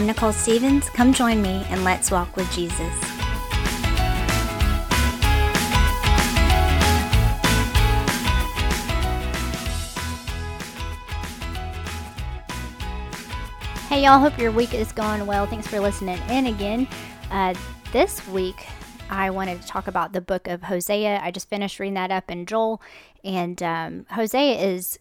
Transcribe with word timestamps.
I'm 0.00 0.06
Nicole 0.06 0.32
Stevens. 0.32 0.88
Come 0.88 1.12
join 1.12 1.42
me 1.42 1.62
and 1.68 1.84
let's 1.84 2.10
walk 2.10 2.34
with 2.34 2.50
Jesus. 2.52 2.80
Hey, 13.90 14.04
y'all. 14.04 14.18
Hope 14.18 14.38
your 14.38 14.52
week 14.52 14.72
is 14.72 14.90
going 14.92 15.26
well. 15.26 15.44
Thanks 15.44 15.66
for 15.66 15.78
listening 15.80 16.18
in 16.30 16.46
again. 16.46 16.88
Uh, 17.30 17.52
this 17.92 18.26
week, 18.28 18.66
I 19.10 19.28
wanted 19.28 19.60
to 19.60 19.68
talk 19.68 19.86
about 19.86 20.14
the 20.14 20.22
book 20.22 20.48
of 20.48 20.62
Hosea. 20.62 21.20
I 21.22 21.30
just 21.30 21.50
finished 21.50 21.78
reading 21.78 21.92
that 21.92 22.10
up 22.10 22.30
in 22.30 22.46
Joel, 22.46 22.80
and 23.22 23.62
um, 23.62 24.06
Hosea 24.08 24.66
is 24.66 24.98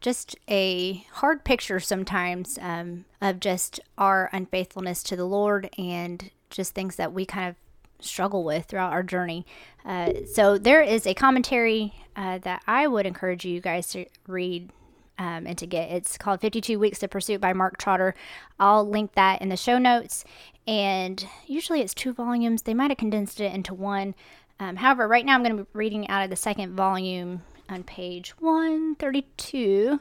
just 0.00 0.36
a 0.48 1.06
hard 1.12 1.44
picture 1.44 1.80
sometimes 1.80 2.58
um, 2.60 3.04
of 3.20 3.40
just 3.40 3.80
our 3.98 4.28
unfaithfulness 4.32 5.02
to 5.04 5.16
the 5.16 5.24
Lord 5.24 5.70
and 5.78 6.30
just 6.50 6.74
things 6.74 6.96
that 6.96 7.12
we 7.12 7.24
kind 7.24 7.48
of 7.48 7.56
struggle 8.04 8.44
with 8.44 8.66
throughout 8.66 8.92
our 8.92 9.02
journey. 9.02 9.46
Uh, 9.84 10.12
so 10.32 10.58
there 10.58 10.82
is 10.82 11.06
a 11.06 11.14
commentary 11.14 11.94
uh, 12.16 12.38
that 12.38 12.62
I 12.66 12.86
would 12.86 13.06
encourage 13.06 13.44
you 13.44 13.60
guys 13.60 13.88
to 13.88 14.06
read 14.26 14.70
um, 15.18 15.46
and 15.46 15.56
to 15.58 15.66
get. 15.66 15.90
It's 15.90 16.18
called 16.18 16.40
52 16.40 16.78
Weeks 16.78 17.02
of 17.02 17.10
Pursuit 17.10 17.40
by 17.40 17.52
Mark 17.52 17.78
Trotter. 17.78 18.14
I'll 18.58 18.88
link 18.88 19.12
that 19.14 19.40
in 19.40 19.48
the 19.48 19.56
show 19.56 19.78
notes. 19.78 20.24
And 20.66 21.26
usually 21.46 21.80
it's 21.80 21.94
two 21.94 22.12
volumes. 22.12 22.62
They 22.62 22.74
might 22.74 22.90
have 22.90 22.98
condensed 22.98 23.40
it 23.40 23.54
into 23.54 23.74
one. 23.74 24.14
Um, 24.60 24.76
however, 24.76 25.08
right 25.08 25.24
now 25.24 25.34
I'm 25.34 25.42
going 25.42 25.56
to 25.56 25.64
be 25.64 25.70
reading 25.72 26.08
out 26.08 26.22
of 26.22 26.30
the 26.30 26.36
second 26.36 26.74
volume 26.74 27.42
on 27.72 27.82
page 27.82 28.30
132. 28.38 30.00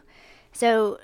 So, 0.52 1.00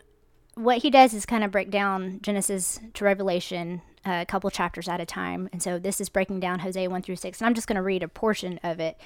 what 0.55 0.79
he 0.79 0.89
does 0.89 1.13
is 1.13 1.25
kind 1.25 1.43
of 1.43 1.51
break 1.51 1.69
down 1.69 2.19
Genesis 2.21 2.79
to 2.95 3.05
Revelation 3.05 3.81
a 4.05 4.25
couple 4.25 4.49
chapters 4.49 4.87
at 4.87 5.01
a 5.01 5.05
time. 5.05 5.49
And 5.51 5.61
so, 5.61 5.79
this 5.79 5.99
is 5.99 6.09
breaking 6.09 6.39
down 6.39 6.59
Hosea 6.59 6.89
1 6.89 7.01
through 7.01 7.15
6. 7.15 7.41
And 7.41 7.47
I'm 7.47 7.55
just 7.55 7.67
going 7.67 7.75
to 7.77 7.81
read 7.81 8.03
a 8.03 8.07
portion 8.07 8.59
of 8.63 8.79
it. 8.79 8.97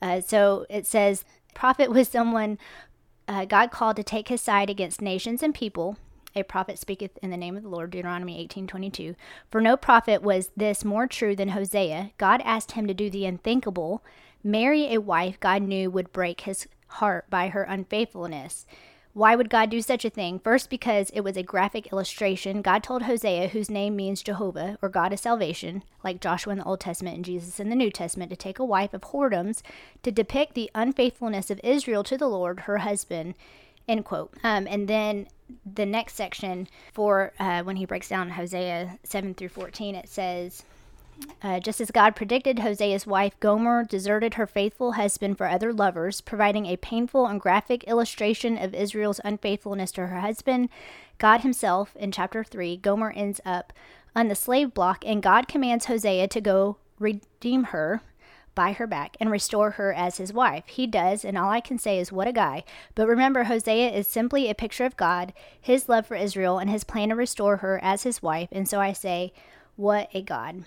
Uh, 0.00 0.20
so, 0.20 0.66
it 0.68 0.86
says, 0.86 1.24
Prophet 1.54 1.90
was 1.90 2.08
someone 2.08 2.58
uh, 3.28 3.44
God 3.44 3.70
called 3.70 3.96
to 3.96 4.02
take 4.02 4.28
his 4.28 4.40
side 4.40 4.70
against 4.70 5.00
nations 5.00 5.42
and 5.42 5.54
people. 5.54 5.96
A 6.34 6.42
prophet 6.42 6.78
speaketh 6.78 7.18
in 7.22 7.30
the 7.30 7.36
name 7.36 7.56
of 7.56 7.62
the 7.62 7.68
Lord, 7.68 7.90
Deuteronomy 7.90 8.38
18:22. 8.48 9.14
For 9.50 9.60
no 9.60 9.76
prophet 9.76 10.22
was 10.22 10.50
this 10.56 10.84
more 10.84 11.06
true 11.06 11.36
than 11.36 11.50
Hosea. 11.50 12.12
God 12.16 12.40
asked 12.44 12.72
him 12.72 12.86
to 12.86 12.94
do 12.94 13.10
the 13.10 13.26
unthinkable, 13.26 14.02
marry 14.42 14.92
a 14.92 15.00
wife 15.00 15.38
God 15.40 15.62
knew 15.62 15.90
would 15.90 16.12
break 16.12 16.42
his 16.42 16.66
heart 16.92 17.28
by 17.30 17.48
her 17.48 17.62
unfaithfulness. 17.62 18.66
Why 19.14 19.36
would 19.36 19.50
God 19.50 19.68
do 19.68 19.82
such 19.82 20.06
a 20.06 20.10
thing? 20.10 20.38
First, 20.38 20.70
because 20.70 21.10
it 21.10 21.20
was 21.20 21.36
a 21.36 21.42
graphic 21.42 21.92
illustration. 21.92 22.62
God 22.62 22.82
told 22.82 23.02
Hosea, 23.02 23.48
whose 23.48 23.68
name 23.68 23.94
means 23.94 24.22
Jehovah, 24.22 24.78
or 24.80 24.88
God 24.88 25.12
of 25.12 25.18
salvation, 25.18 25.84
like 26.02 26.20
Joshua 26.20 26.52
in 26.52 26.58
the 26.58 26.64
Old 26.64 26.80
Testament 26.80 27.16
and 27.16 27.24
Jesus 27.24 27.60
in 27.60 27.68
the 27.68 27.76
New 27.76 27.90
Testament, 27.90 28.30
to 28.30 28.36
take 28.36 28.58
a 28.58 28.64
wife 28.64 28.94
of 28.94 29.02
whoredoms 29.02 29.60
to 30.02 30.10
depict 30.10 30.54
the 30.54 30.70
unfaithfulness 30.74 31.50
of 31.50 31.60
Israel 31.62 32.02
to 32.04 32.16
the 32.16 32.28
Lord, 32.28 32.60
her 32.60 32.78
husband. 32.78 33.34
End 33.86 34.06
quote. 34.06 34.32
Um, 34.42 34.66
and 34.66 34.88
then 34.88 35.28
the 35.70 35.84
next 35.84 36.14
section 36.14 36.68
for 36.94 37.34
uh, 37.38 37.62
when 37.64 37.76
he 37.76 37.84
breaks 37.84 38.08
down 38.08 38.30
Hosea 38.30 38.98
7 39.04 39.34
through 39.34 39.48
14, 39.48 39.94
it 39.94 40.08
says, 40.08 40.64
uh, 41.42 41.60
just 41.60 41.80
as 41.80 41.90
God 41.90 42.14
predicted, 42.14 42.60
Hosea's 42.60 43.06
wife 43.06 43.38
Gomer 43.40 43.84
deserted 43.84 44.34
her 44.34 44.46
faithful 44.46 44.92
husband 44.92 45.36
for 45.36 45.48
other 45.48 45.72
lovers, 45.72 46.20
providing 46.20 46.66
a 46.66 46.76
painful 46.76 47.26
and 47.26 47.40
graphic 47.40 47.84
illustration 47.84 48.56
of 48.56 48.74
Israel's 48.74 49.20
unfaithfulness 49.24 49.92
to 49.92 50.06
her 50.06 50.20
husband. 50.20 50.68
God 51.18 51.40
himself, 51.40 51.96
in 51.96 52.12
chapter 52.12 52.44
3, 52.44 52.76
Gomer 52.76 53.12
ends 53.16 53.40
up 53.44 53.72
on 54.14 54.28
the 54.28 54.34
slave 54.34 54.72
block, 54.72 55.04
and 55.06 55.22
God 55.22 55.48
commands 55.48 55.86
Hosea 55.86 56.28
to 56.28 56.40
go 56.40 56.76
redeem 56.98 57.64
her, 57.64 58.02
buy 58.54 58.72
her 58.72 58.86
back, 58.86 59.16
and 59.18 59.30
restore 59.30 59.72
her 59.72 59.92
as 59.92 60.18
his 60.18 60.32
wife. 60.32 60.64
He 60.66 60.86
does, 60.86 61.24
and 61.24 61.38
all 61.38 61.50
I 61.50 61.60
can 61.60 61.78
say 61.78 61.98
is, 61.98 62.12
what 62.12 62.28
a 62.28 62.32
guy. 62.32 62.64
But 62.94 63.08
remember, 63.08 63.44
Hosea 63.44 63.90
is 63.90 64.06
simply 64.06 64.48
a 64.48 64.54
picture 64.54 64.84
of 64.84 64.96
God, 64.96 65.32
his 65.60 65.88
love 65.88 66.06
for 66.06 66.14
Israel, 66.14 66.58
and 66.58 66.70
his 66.70 66.84
plan 66.84 67.08
to 67.08 67.16
restore 67.16 67.58
her 67.58 67.80
as 67.82 68.02
his 68.02 68.22
wife. 68.22 68.48
And 68.52 68.68
so 68.68 68.80
I 68.80 68.92
say, 68.92 69.32
what 69.76 70.08
a 70.12 70.22
God. 70.22 70.64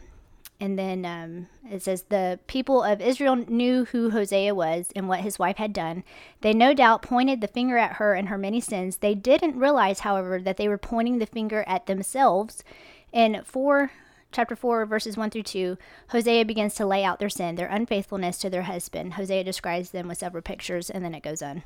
And 0.60 0.80
then 0.80 1.06
um, 1.06 1.48
it 1.70 1.84
says, 1.84 2.04
The 2.04 2.40
people 2.48 2.82
of 2.82 3.02
Israel 3.02 3.36
knew 3.36 3.86
who 3.86 4.12
Hosea 4.12 4.56
was 4.56 4.88
and 4.96 5.08
what 5.08 5.20
his 5.22 5.38
wife 5.38 5.58
had 5.58 5.74
done. 5.74 6.04
They 6.42 6.54
no 6.54 6.74
doubt 6.74 7.02
pointed 7.02 7.42
the 7.42 7.48
finger 7.48 7.78
at 7.78 7.94
her 7.94 8.14
and 8.14 8.30
her 8.30 8.38
many 8.38 8.62
sins. 8.62 8.98
They 8.98 9.16
didn't 9.16 9.60
realize, 9.60 10.00
however, 10.00 10.40
that 10.40 10.58
they 10.58 10.70
were 10.70 10.78
pointing 10.78 11.20
the 11.20 11.26
finger 11.26 11.66
at 11.68 11.88
themselves. 11.88 12.64
In 13.12 13.42
4, 13.44 13.92
chapter 14.32 14.56
4, 14.56 14.86
verses 14.86 15.18
1 15.18 15.30
through 15.30 15.44
2, 15.44 15.78
Hosea 16.10 16.46
begins 16.46 16.74
to 16.76 16.86
lay 16.86 17.04
out 17.04 17.20
their 17.20 17.30
sin, 17.30 17.56
their 17.56 17.68
unfaithfulness 17.68 18.38
to 18.40 18.50
their 18.50 18.64
husband. 18.64 19.14
Hosea 19.16 19.44
describes 19.44 19.90
them 19.90 20.08
with 20.08 20.18
several 20.18 20.42
pictures, 20.42 20.90
and 20.90 21.04
then 21.04 21.14
it 21.14 21.24
goes 21.24 21.42
on. 21.42 21.64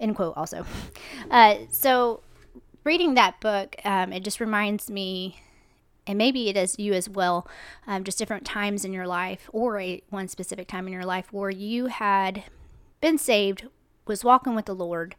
End 0.00 0.16
quote, 0.16 0.36
also. 0.36 0.66
Uh, 1.30 1.56
so, 1.70 2.20
reading 2.84 3.14
that 3.14 3.40
book, 3.40 3.76
um, 3.84 4.12
it 4.12 4.22
just 4.22 4.40
reminds 4.40 4.90
me 4.90 5.40
and 6.06 6.18
maybe 6.18 6.48
it 6.48 6.56
is 6.56 6.78
you 6.78 6.92
as 6.92 7.08
well, 7.08 7.46
um, 7.86 8.04
just 8.04 8.18
different 8.18 8.44
times 8.44 8.84
in 8.84 8.92
your 8.92 9.06
life 9.06 9.48
or 9.52 9.78
a 9.78 10.02
one 10.10 10.28
specific 10.28 10.68
time 10.68 10.86
in 10.86 10.92
your 10.92 11.04
life 11.04 11.32
where 11.32 11.50
you 11.50 11.86
had 11.86 12.44
been 13.00 13.18
saved, 13.18 13.66
was 14.06 14.24
walking 14.24 14.54
with 14.54 14.66
the 14.66 14.74
Lord, 14.74 15.14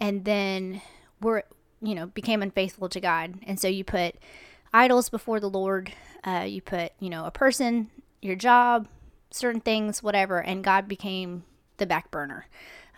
and 0.00 0.24
then 0.24 0.82
were 1.20 1.44
you 1.80 1.94
know 1.94 2.06
became 2.06 2.42
unfaithful 2.42 2.88
to 2.88 3.00
God, 3.00 3.34
and 3.46 3.58
so 3.58 3.68
you 3.68 3.84
put 3.84 4.16
idols 4.72 5.08
before 5.08 5.40
the 5.40 5.50
Lord, 5.50 5.92
uh, 6.24 6.44
you 6.46 6.60
put 6.60 6.92
you 6.98 7.10
know 7.10 7.26
a 7.26 7.30
person, 7.30 7.90
your 8.20 8.36
job, 8.36 8.88
certain 9.30 9.60
things, 9.60 10.02
whatever, 10.02 10.40
and 10.40 10.64
God 10.64 10.88
became 10.88 11.44
the 11.76 11.86
back 11.86 12.10
burner. 12.10 12.46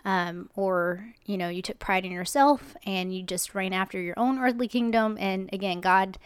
Um, 0.05 0.49
or 0.55 1.13
you 1.25 1.37
know 1.37 1.49
you 1.49 1.61
took 1.61 1.79
pride 1.79 2.05
in 2.05 2.11
yourself 2.11 2.77
and 2.85 3.13
you 3.13 3.23
just 3.23 3.53
ran 3.53 3.73
after 3.73 3.99
your 3.99 4.17
own 4.17 4.39
earthly 4.39 4.69
kingdom 4.69 5.17
and 5.19 5.49
again 5.51 5.81
god 5.81 6.17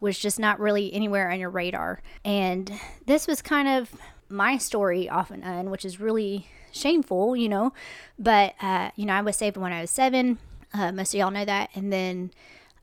was 0.00 0.18
just 0.18 0.38
not 0.38 0.60
really 0.60 0.92
anywhere 0.92 1.30
on 1.30 1.40
your 1.40 1.50
radar. 1.50 2.02
And 2.24 2.70
this 3.06 3.26
was 3.26 3.42
kind 3.42 3.68
of 3.68 3.90
my 4.28 4.58
story 4.58 5.08
off 5.08 5.30
and 5.30 5.44
on, 5.44 5.70
which 5.70 5.84
is 5.84 6.00
really 6.00 6.48
shameful, 6.72 7.36
you 7.36 7.48
know. 7.48 7.72
But, 8.18 8.54
uh, 8.60 8.90
you 8.96 9.06
know, 9.06 9.14
I 9.14 9.22
was 9.22 9.36
saved 9.36 9.56
when 9.56 9.72
I 9.72 9.80
was 9.80 9.90
seven. 9.90 10.38
Uh, 10.74 10.92
most 10.92 11.14
of 11.14 11.18
y'all 11.18 11.30
know 11.30 11.44
that. 11.44 11.70
And 11.74 11.92
then 11.92 12.30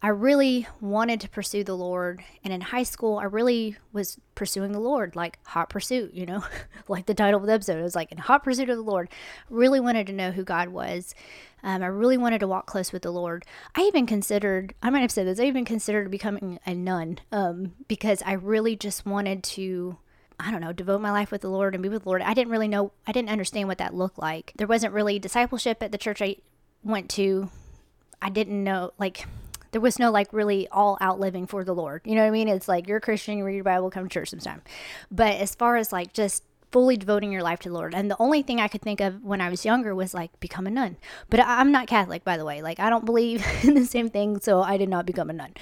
I 0.01 0.09
really 0.09 0.67
wanted 0.81 1.21
to 1.21 1.29
pursue 1.29 1.63
the 1.63 1.77
Lord. 1.77 2.23
And 2.43 2.53
in 2.53 2.59
high 2.59 2.83
school, 2.83 3.19
I 3.19 3.23
really 3.23 3.77
was 3.93 4.19
pursuing 4.35 4.73
the 4.73 4.79
Lord, 4.79 5.15
like 5.15 5.39
hot 5.45 5.69
pursuit, 5.69 6.13
you 6.13 6.25
know, 6.25 6.43
like 6.87 7.05
the 7.05 7.13
title 7.13 7.39
of 7.39 7.45
the 7.45 7.53
episode. 7.53 7.79
It 7.79 7.83
was 7.83 7.95
like 7.95 8.11
in 8.11 8.17
hot 8.17 8.43
pursuit 8.43 8.69
of 8.69 8.75
the 8.75 8.83
Lord. 8.83 9.09
Really 9.49 9.79
wanted 9.79 10.07
to 10.07 10.13
know 10.13 10.31
who 10.31 10.43
God 10.43 10.69
was. 10.69 11.15
Um, 11.63 11.81
I 11.81 11.87
really 11.87 12.17
wanted 12.17 12.39
to 12.39 12.47
walk 12.47 12.65
close 12.65 12.91
with 12.91 13.03
the 13.03 13.11
Lord. 13.11 13.45
I 13.75 13.81
even 13.81 14.05
considered, 14.05 14.75
I 14.83 14.89
might 14.89 14.99
have 14.99 15.11
said 15.11 15.27
this, 15.27 15.39
I 15.39 15.45
even 15.45 15.65
considered 15.65 16.11
becoming 16.11 16.59
a 16.65 16.73
nun 16.73 17.19
um, 17.31 17.73
because 17.87 18.21
I 18.25 18.33
really 18.33 18.75
just 18.75 19.05
wanted 19.05 19.43
to, 19.43 19.97
I 20.39 20.51
don't 20.51 20.61
know, 20.61 20.73
devote 20.73 21.01
my 21.01 21.11
life 21.11 21.31
with 21.31 21.41
the 21.41 21.49
Lord 21.49 21.73
and 21.73 21.81
be 21.81 21.89
with 21.89 22.03
the 22.03 22.09
Lord. 22.09 22.21
I 22.21 22.33
didn't 22.33 22.51
really 22.51 22.67
know, 22.67 22.91
I 23.07 23.13
didn't 23.13 23.29
understand 23.29 23.67
what 23.67 23.77
that 23.77 23.93
looked 23.93 24.19
like. 24.19 24.51
There 24.57 24.67
wasn't 24.67 24.93
really 24.93 25.19
discipleship 25.19 25.81
at 25.81 25.91
the 25.91 25.97
church 25.97 26.21
I 26.21 26.37
went 26.83 27.09
to. 27.11 27.49
I 28.21 28.29
didn't 28.29 28.63
know, 28.63 28.91
like, 28.97 29.25
there 29.71 29.81
was 29.81 29.97
no 29.97 30.11
like 30.11 30.31
really 30.31 30.67
all 30.67 30.97
out 31.01 31.19
living 31.19 31.47
for 31.47 31.63
the 31.63 31.73
Lord. 31.73 32.01
You 32.05 32.13
know 32.13 32.21
what 32.21 32.27
I 32.27 32.31
mean? 32.31 32.47
It's 32.47 32.67
like 32.67 32.87
you're 32.87 32.97
a 32.97 33.01
Christian, 33.01 33.39
you 33.39 33.43
read 33.43 33.55
your 33.55 33.63
Bible, 33.63 33.89
come 33.89 34.07
to 34.07 34.13
church 34.13 34.29
sometime. 34.29 34.61
But 35.09 35.37
as 35.37 35.55
far 35.55 35.77
as 35.77 35.91
like 35.91 36.13
just 36.13 36.43
fully 36.73 36.97
devoting 36.97 37.31
your 37.31 37.43
life 37.43 37.59
to 37.59 37.69
the 37.69 37.75
Lord. 37.75 37.93
And 37.93 38.09
the 38.09 38.19
only 38.19 38.41
thing 38.41 38.59
I 38.59 38.67
could 38.67 38.81
think 38.81 38.99
of 38.99 39.23
when 39.23 39.39
I 39.39 39.49
was 39.49 39.63
younger 39.63 39.93
was 39.93 40.13
like 40.13 40.37
become 40.39 40.65
a 40.65 40.71
nun. 40.71 40.97
But 41.29 41.39
I'm 41.39 41.71
not 41.71 41.87
Catholic, 41.87 42.23
by 42.23 42.35
the 42.35 42.43
way. 42.43 42.63
Like 42.63 42.79
I 42.79 42.89
don't 42.89 43.05
believe 43.05 43.45
in 43.63 43.75
the 43.75 43.85
same 43.85 44.09
thing, 44.09 44.41
so 44.41 44.61
I 44.61 44.75
did 44.75 44.89
not 44.89 45.05
become 45.05 45.29
a 45.29 45.33
nun. 45.33 45.53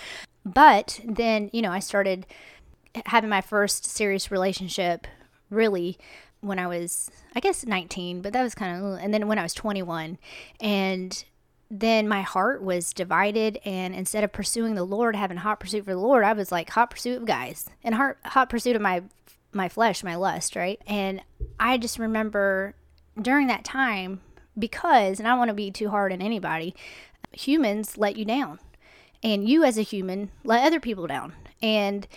But 0.46 1.02
then, 1.06 1.50
you 1.54 1.62
know, 1.62 1.72
I 1.72 1.80
started 1.80 2.26
having 3.06 3.30
my 3.30 3.42
first 3.42 3.86
serious 3.86 4.32
relationship 4.32 5.06
really 5.50 5.98
when 6.40 6.58
I 6.58 6.66
was, 6.66 7.12
I 7.36 7.40
guess, 7.40 7.66
19, 7.66 8.22
but 8.22 8.34
that 8.34 8.42
was 8.42 8.56
kind 8.56 8.84
of, 8.84 9.00
and 9.00 9.14
then 9.14 9.28
when 9.28 9.38
I 9.38 9.44
was 9.44 9.54
21. 9.54 10.18
And 10.60 11.24
then 11.70 12.08
my 12.08 12.22
heart 12.22 12.64
was 12.64 12.92
divided 12.92 13.60
and 13.64 13.96
instead 13.96 14.26
of 14.26 14.34
pursuing 14.34 14.76
the 14.76 14.84
lord 14.84 15.16
having 15.16 15.38
hot 15.38 15.58
pursuit 15.58 15.86
for 15.86 15.92
the 15.92 15.98
lord 15.98 16.22
i 16.26 16.34
was 16.34 16.52
like 16.52 16.70
hot 16.70 16.90
pursuit 16.90 17.16
of 17.16 17.26
guys 17.26 17.70
and 17.82 17.96
hot, 17.96 18.18
hot 18.26 18.50
pursuit 18.50 18.76
of 18.76 18.82
my 18.82 19.02
my 19.54 19.70
flesh, 19.70 20.04
my 20.04 20.16
lust, 20.16 20.56
right? 20.56 20.82
And 20.88 21.22
I 21.60 21.78
just 21.78 22.00
remember 22.00 22.76
during 23.22 23.48
that 23.48 23.64
time, 23.64 24.22
because, 24.58 25.20
and 25.20 25.28
I 25.28 25.36
want 25.36 25.50
to 25.50 25.54
be 25.54 25.72
too 25.72 25.90
hard 25.90 26.12
on 26.12 26.22
anybody, 26.22 26.76
humans 27.32 27.98
let 27.98 28.16
you 28.16 28.26
down. 28.26 28.60
And 29.24 29.48
you, 29.48 29.64
as 29.64 29.78
a 29.78 29.84
human, 29.84 30.32
let 30.44 30.66
other 30.66 30.80
people 30.80 31.08
down. 31.08 31.34
And 31.62 32.08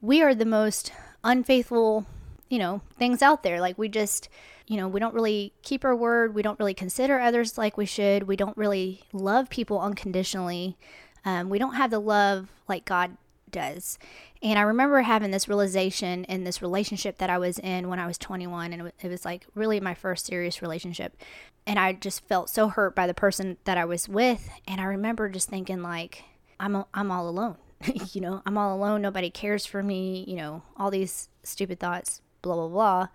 we 0.00 0.22
are 0.22 0.34
the 0.34 0.44
most 0.44 0.92
unfaithful, 1.24 2.06
you 2.48 2.58
know, 2.58 2.80
things 2.96 3.22
out 3.22 3.42
there. 3.42 3.60
Like, 3.60 3.76
we 3.76 3.88
just, 3.88 4.28
you 4.66 4.76
know, 4.76 4.86
we 4.86 5.00
don't 5.00 5.14
really 5.14 5.52
keep 5.62 5.84
our 5.84 5.96
word. 5.96 6.34
We 6.34 6.42
don't 6.42 6.58
really 6.58 6.74
consider 6.74 7.18
others 7.18 7.58
like 7.58 7.76
we 7.76 7.86
should. 7.86 8.24
We 8.24 8.36
don't 8.36 8.56
really 8.56 9.02
love 9.12 9.50
people 9.50 9.80
unconditionally. 9.80 10.76
Um, 11.24 11.48
we 11.48 11.58
don't 11.58 11.74
have 11.74 11.90
the 11.90 11.98
love 11.98 12.48
like 12.68 12.84
God 12.84 13.16
does. 13.54 13.98
And 14.42 14.58
I 14.58 14.62
remember 14.62 15.00
having 15.00 15.30
this 15.30 15.48
realization 15.48 16.24
in 16.24 16.42
this 16.44 16.60
relationship 16.60 17.18
that 17.18 17.30
I 17.30 17.38
was 17.38 17.58
in 17.60 17.88
when 17.88 18.00
I 18.00 18.06
was 18.06 18.18
21. 18.18 18.72
And 18.72 18.92
it 19.00 19.08
was 19.08 19.24
like 19.24 19.46
really 19.54 19.80
my 19.80 19.94
first 19.94 20.26
serious 20.26 20.60
relationship. 20.60 21.16
And 21.66 21.78
I 21.78 21.92
just 21.92 22.26
felt 22.26 22.50
so 22.50 22.68
hurt 22.68 22.94
by 22.94 23.06
the 23.06 23.14
person 23.14 23.56
that 23.64 23.78
I 23.78 23.84
was 23.84 24.08
with. 24.08 24.50
And 24.66 24.80
I 24.80 24.84
remember 24.84 25.28
just 25.28 25.48
thinking, 25.48 25.82
like, 25.82 26.24
I'm, 26.58 26.84
I'm 26.92 27.10
all 27.10 27.28
alone. 27.28 27.56
you 28.12 28.20
know, 28.20 28.42
I'm 28.44 28.58
all 28.58 28.76
alone. 28.76 29.00
Nobody 29.00 29.30
cares 29.30 29.64
for 29.64 29.82
me. 29.82 30.24
You 30.26 30.36
know, 30.36 30.62
all 30.76 30.90
these 30.90 31.28
stupid 31.44 31.78
thoughts, 31.78 32.20
blah, 32.42 32.56
blah, 32.56 32.68
blah. 32.68 33.08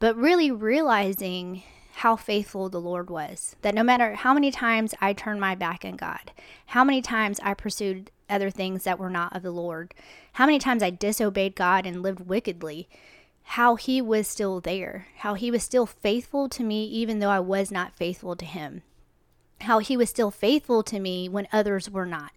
But 0.00 0.16
really 0.16 0.50
realizing 0.50 1.62
how 1.96 2.16
faithful 2.16 2.68
the 2.68 2.80
Lord 2.80 3.08
was. 3.08 3.56
That 3.62 3.74
no 3.74 3.84
matter 3.84 4.14
how 4.14 4.34
many 4.34 4.50
times 4.50 4.94
I 5.00 5.12
turned 5.12 5.40
my 5.40 5.54
back 5.54 5.84
on 5.84 5.96
God, 5.96 6.32
how 6.66 6.82
many 6.82 7.00
times 7.00 7.38
I 7.42 7.54
pursued 7.54 8.10
other 8.28 8.50
things 8.50 8.84
that 8.84 8.98
were 8.98 9.10
not 9.10 9.34
of 9.34 9.42
the 9.42 9.50
Lord, 9.50 9.94
how 10.32 10.46
many 10.46 10.58
times 10.58 10.82
I 10.82 10.90
disobeyed 10.90 11.54
God 11.54 11.86
and 11.86 12.02
lived 12.02 12.26
wickedly, 12.26 12.88
how 13.44 13.76
He 13.76 14.02
was 14.02 14.26
still 14.26 14.60
there, 14.60 15.06
how 15.18 15.34
He 15.34 15.50
was 15.50 15.62
still 15.62 15.86
faithful 15.86 16.48
to 16.48 16.64
me 16.64 16.84
even 16.86 17.20
though 17.20 17.30
I 17.30 17.40
was 17.40 17.70
not 17.70 17.94
faithful 17.94 18.34
to 18.36 18.44
Him, 18.44 18.82
how 19.60 19.78
He 19.78 19.96
was 19.96 20.10
still 20.10 20.32
faithful 20.32 20.82
to 20.82 20.98
me 20.98 21.28
when 21.28 21.46
others 21.52 21.88
were 21.88 22.06
not. 22.06 22.32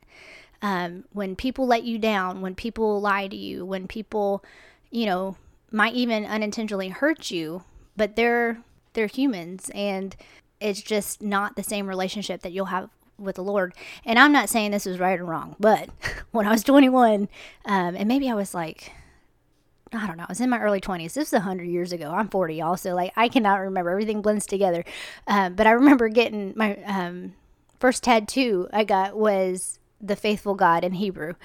Um, 0.62 1.06
when 1.14 1.36
people 1.36 1.66
let 1.66 1.84
you 1.84 1.98
down, 1.98 2.42
when 2.42 2.56
people 2.56 3.02
lie 3.02 3.28
to 3.28 3.36
you, 3.36 3.66
when 3.66 3.88
people, 3.88 4.44
you 4.92 5.06
know, 5.06 5.36
might 5.72 5.94
even 5.94 6.26
unintentionally 6.26 6.90
hurt 6.90 7.32
you, 7.32 7.64
but 7.96 8.16
they're 8.16 8.60
they're 8.98 9.08
humans 9.08 9.70
and 9.76 10.16
it's 10.60 10.82
just 10.82 11.22
not 11.22 11.56
the 11.56 11.64
same 11.64 11.88
relationship 11.88 12.42
that 12.42 12.52
you'll 12.52 12.66
have 12.66 12.90
with 13.20 13.36
the 13.36 13.44
Lord. 13.44 13.74
And 14.04 14.18
I'm 14.18 14.32
not 14.32 14.50
saying 14.50 14.72
this 14.72 14.88
is 14.88 15.00
right 15.00 15.20
or 15.20 15.24
wrong, 15.24 15.56
but 15.60 15.90
when 16.32 16.48
I 16.48 16.52
was 16.52 16.64
21, 16.64 17.30
um, 17.66 17.96
and 17.96 18.08
maybe 18.08 18.30
I 18.30 18.34
was 18.34 18.56
like, 18.56 18.92
I 19.94 20.08
don't 20.08 20.18
know, 20.18 20.24
I 20.24 20.30
was 20.30 20.42
in 20.42 20.50
my 20.50 20.60
early 20.60 20.82
20s. 20.82 21.14
This 21.14 21.32
was 21.32 21.34
100 21.34 21.66
years 21.66 21.94
ago. 21.94 22.10
I'm 22.10 22.28
40 22.28 22.60
also. 22.62 22.96
Like, 22.96 23.14
I 23.16 23.30
cannot 23.30 23.58
remember. 23.58 23.92
Everything 23.92 24.22
blends 24.22 24.48
together. 24.48 24.84
Um, 25.28 25.54
but 25.54 25.68
I 25.68 25.72
remember 25.72 26.10
getting 26.10 26.54
my 26.56 26.78
um, 26.84 27.36
first 27.80 28.04
tattoo 28.04 28.68
I 28.74 28.84
got 28.84 29.16
was 29.16 29.80
the 30.02 30.16
faithful 30.16 30.56
God 30.56 30.84
in 30.84 30.94
Hebrew. 30.94 31.36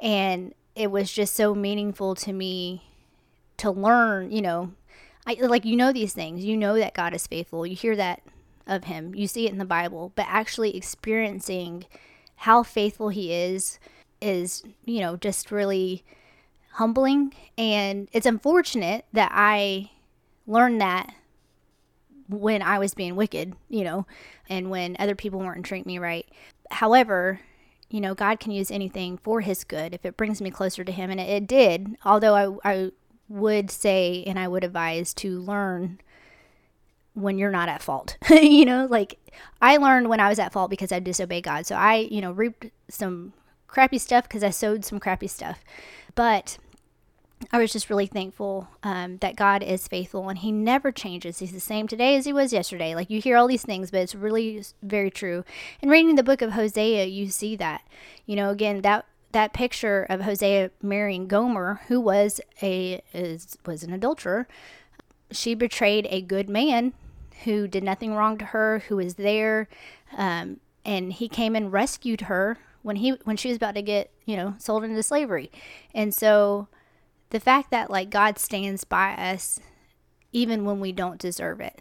And 0.00 0.54
it 0.76 0.90
was 0.90 1.10
just 1.10 1.34
so 1.34 1.54
meaningful 1.54 2.14
to 2.16 2.32
me 2.32 2.84
to 3.56 3.70
learn, 3.70 4.30
you 4.30 4.42
know, 4.42 4.72
I, 5.28 5.34
like 5.46 5.66
you 5.66 5.76
know 5.76 5.92
these 5.92 6.14
things. 6.14 6.44
You 6.44 6.56
know 6.56 6.78
that 6.78 6.94
God 6.94 7.12
is 7.12 7.26
faithful. 7.26 7.66
You 7.66 7.76
hear 7.76 7.94
that 7.96 8.22
of 8.66 8.84
him. 8.84 9.14
You 9.14 9.28
see 9.28 9.46
it 9.46 9.52
in 9.52 9.58
the 9.58 9.64
Bible, 9.64 10.12
but 10.16 10.26
actually 10.28 10.74
experiencing 10.74 11.84
how 12.36 12.62
faithful 12.62 13.10
he 13.10 13.32
is 13.32 13.78
is, 14.20 14.62
you 14.84 15.00
know, 15.00 15.16
just 15.16 15.50
really 15.50 16.02
humbling 16.72 17.34
and 17.56 18.08
it's 18.12 18.26
unfortunate 18.26 19.04
that 19.12 19.32
I 19.34 19.90
learned 20.46 20.80
that 20.80 21.12
when 22.28 22.62
I 22.62 22.78
was 22.78 22.94
being 22.94 23.16
wicked, 23.16 23.54
you 23.68 23.84
know, 23.84 24.06
and 24.48 24.70
when 24.70 24.96
other 24.98 25.14
people 25.14 25.40
weren't 25.40 25.64
treating 25.64 25.90
me 25.90 25.98
right. 25.98 26.26
However, 26.70 27.40
you 27.90 28.00
know, 28.00 28.14
God 28.14 28.38
can 28.38 28.52
use 28.52 28.70
anything 28.70 29.18
for 29.18 29.40
his 29.40 29.64
good 29.64 29.94
if 29.94 30.04
it 30.04 30.16
brings 30.16 30.40
me 30.40 30.50
closer 30.50 30.84
to 30.84 30.92
him. 30.92 31.10
And 31.10 31.18
it, 31.18 31.28
it 31.28 31.46
did, 31.46 31.96
although 32.04 32.60
I, 32.64 32.70
I 32.70 32.90
would 33.28 33.70
say 33.70 34.24
and 34.26 34.38
I 34.38 34.48
would 34.48 34.64
advise 34.64 35.12
to 35.14 35.40
learn 35.40 36.00
when 37.14 37.38
you're 37.38 37.50
not 37.50 37.68
at 37.68 37.82
fault. 37.82 38.16
you 38.30 38.64
know, 38.64 38.86
like 38.88 39.18
I 39.60 39.76
learned 39.76 40.08
when 40.08 40.20
I 40.20 40.28
was 40.28 40.38
at 40.38 40.52
fault 40.52 40.70
because 40.70 40.92
I 40.92 41.00
disobeyed 41.00 41.44
God. 41.44 41.66
So 41.66 41.74
I, 41.74 41.96
you 42.10 42.20
know, 42.20 42.32
reaped 42.32 42.66
some 42.88 43.32
crappy 43.66 43.98
stuff 43.98 44.24
because 44.24 44.42
I 44.42 44.50
sowed 44.50 44.84
some 44.84 45.00
crappy 45.00 45.26
stuff. 45.26 45.62
But 46.14 46.58
I 47.52 47.58
was 47.58 47.72
just 47.72 47.88
really 47.88 48.06
thankful 48.06 48.68
um, 48.82 49.18
that 49.18 49.36
God 49.36 49.62
is 49.62 49.86
faithful 49.86 50.28
and 50.28 50.38
He 50.38 50.50
never 50.50 50.90
changes. 50.90 51.38
He's 51.38 51.52
the 51.52 51.60
same 51.60 51.86
today 51.86 52.16
as 52.16 52.24
He 52.24 52.32
was 52.32 52.52
yesterday. 52.52 52.94
Like 52.94 53.10
you 53.10 53.20
hear 53.20 53.36
all 53.36 53.46
these 53.46 53.64
things, 53.64 53.90
but 53.90 54.00
it's 54.00 54.14
really 54.14 54.62
very 54.82 55.10
true. 55.10 55.44
And 55.80 55.90
reading 55.90 56.16
the 56.16 56.22
book 56.22 56.42
of 56.42 56.52
Hosea, 56.52 57.04
you 57.04 57.28
see 57.28 57.56
that. 57.56 57.82
You 58.26 58.36
know, 58.36 58.50
again, 58.50 58.82
that 58.82 59.06
that 59.32 59.52
picture 59.52 60.06
of 60.08 60.22
Hosea 60.22 60.70
marrying 60.82 61.26
Gomer, 61.26 61.80
who 61.88 62.00
was 62.00 62.40
a 62.62 63.02
is, 63.12 63.58
was 63.66 63.82
an 63.82 63.92
adulterer, 63.92 64.48
she 65.30 65.54
betrayed 65.54 66.06
a 66.10 66.22
good 66.22 66.48
man 66.48 66.94
who 67.44 67.68
did 67.68 67.84
nothing 67.84 68.14
wrong 68.14 68.38
to 68.38 68.46
her, 68.46 68.82
who 68.88 68.96
was 68.96 69.14
there, 69.14 69.68
um, 70.16 70.58
and 70.84 71.12
he 71.12 71.28
came 71.28 71.54
and 71.54 71.72
rescued 71.72 72.22
her 72.22 72.58
when 72.82 72.96
he 72.96 73.10
when 73.24 73.36
she 73.36 73.48
was 73.48 73.56
about 73.56 73.74
to 73.74 73.82
get 73.82 74.10
you 74.24 74.36
know 74.36 74.54
sold 74.58 74.84
into 74.84 75.02
slavery, 75.02 75.50
and 75.94 76.14
so 76.14 76.68
the 77.30 77.40
fact 77.40 77.70
that 77.70 77.90
like 77.90 78.10
God 78.10 78.38
stands 78.38 78.84
by 78.84 79.12
us 79.12 79.60
even 80.32 80.64
when 80.64 80.80
we 80.80 80.92
don't 80.92 81.18
deserve 81.18 81.60
it 81.60 81.80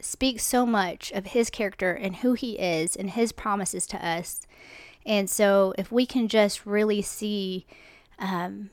speaks 0.00 0.44
so 0.44 0.64
much 0.64 1.10
of 1.12 1.26
his 1.26 1.50
character 1.50 1.92
and 1.92 2.16
who 2.16 2.34
he 2.34 2.52
is 2.58 2.94
and 2.94 3.10
his 3.10 3.32
promises 3.32 3.86
to 3.86 4.06
us 4.06 4.42
and 5.08 5.30
so 5.30 5.72
if 5.78 5.90
we 5.90 6.04
can 6.04 6.28
just 6.28 6.66
really 6.66 7.00
see, 7.00 7.66
um, 8.18 8.68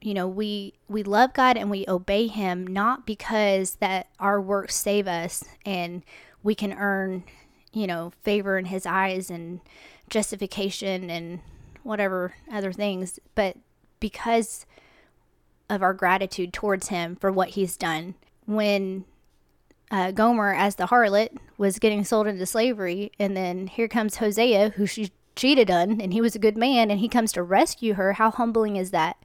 you 0.00 0.14
know, 0.14 0.26
we 0.26 0.72
we 0.88 1.02
love 1.02 1.34
God 1.34 1.58
and 1.58 1.70
we 1.70 1.84
obey 1.86 2.26
Him 2.26 2.66
not 2.66 3.06
because 3.06 3.74
that 3.76 4.08
our 4.18 4.40
works 4.40 4.74
save 4.74 5.06
us 5.06 5.44
and 5.66 6.02
we 6.42 6.54
can 6.54 6.72
earn, 6.72 7.24
you 7.72 7.86
know, 7.86 8.12
favor 8.22 8.56
in 8.56 8.64
His 8.64 8.86
eyes 8.86 9.28
and 9.28 9.60
justification 10.08 11.10
and 11.10 11.40
whatever 11.82 12.34
other 12.50 12.72
things, 12.72 13.20
but 13.34 13.56
because 14.00 14.64
of 15.68 15.82
our 15.82 15.92
gratitude 15.92 16.54
towards 16.54 16.88
Him 16.88 17.14
for 17.14 17.30
what 17.30 17.50
He's 17.50 17.76
done. 17.76 18.14
When 18.46 19.04
uh, 19.90 20.12
Gomer, 20.12 20.54
as 20.54 20.76
the 20.76 20.86
harlot, 20.86 21.36
was 21.58 21.78
getting 21.78 22.04
sold 22.04 22.26
into 22.26 22.46
slavery, 22.46 23.12
and 23.18 23.36
then 23.36 23.66
here 23.66 23.88
comes 23.88 24.16
Hosea, 24.16 24.70
who 24.70 24.86
she 24.86 25.10
cheated 25.38 25.70
on 25.70 26.00
and 26.00 26.12
he 26.12 26.20
was 26.20 26.34
a 26.34 26.40
good 26.40 26.58
man 26.58 26.90
and 26.90 27.00
he 27.00 27.08
comes 27.08 27.32
to 27.32 27.42
rescue 27.42 27.94
her, 27.94 28.14
how 28.14 28.30
humbling 28.30 28.76
is 28.76 28.90
that? 28.90 29.16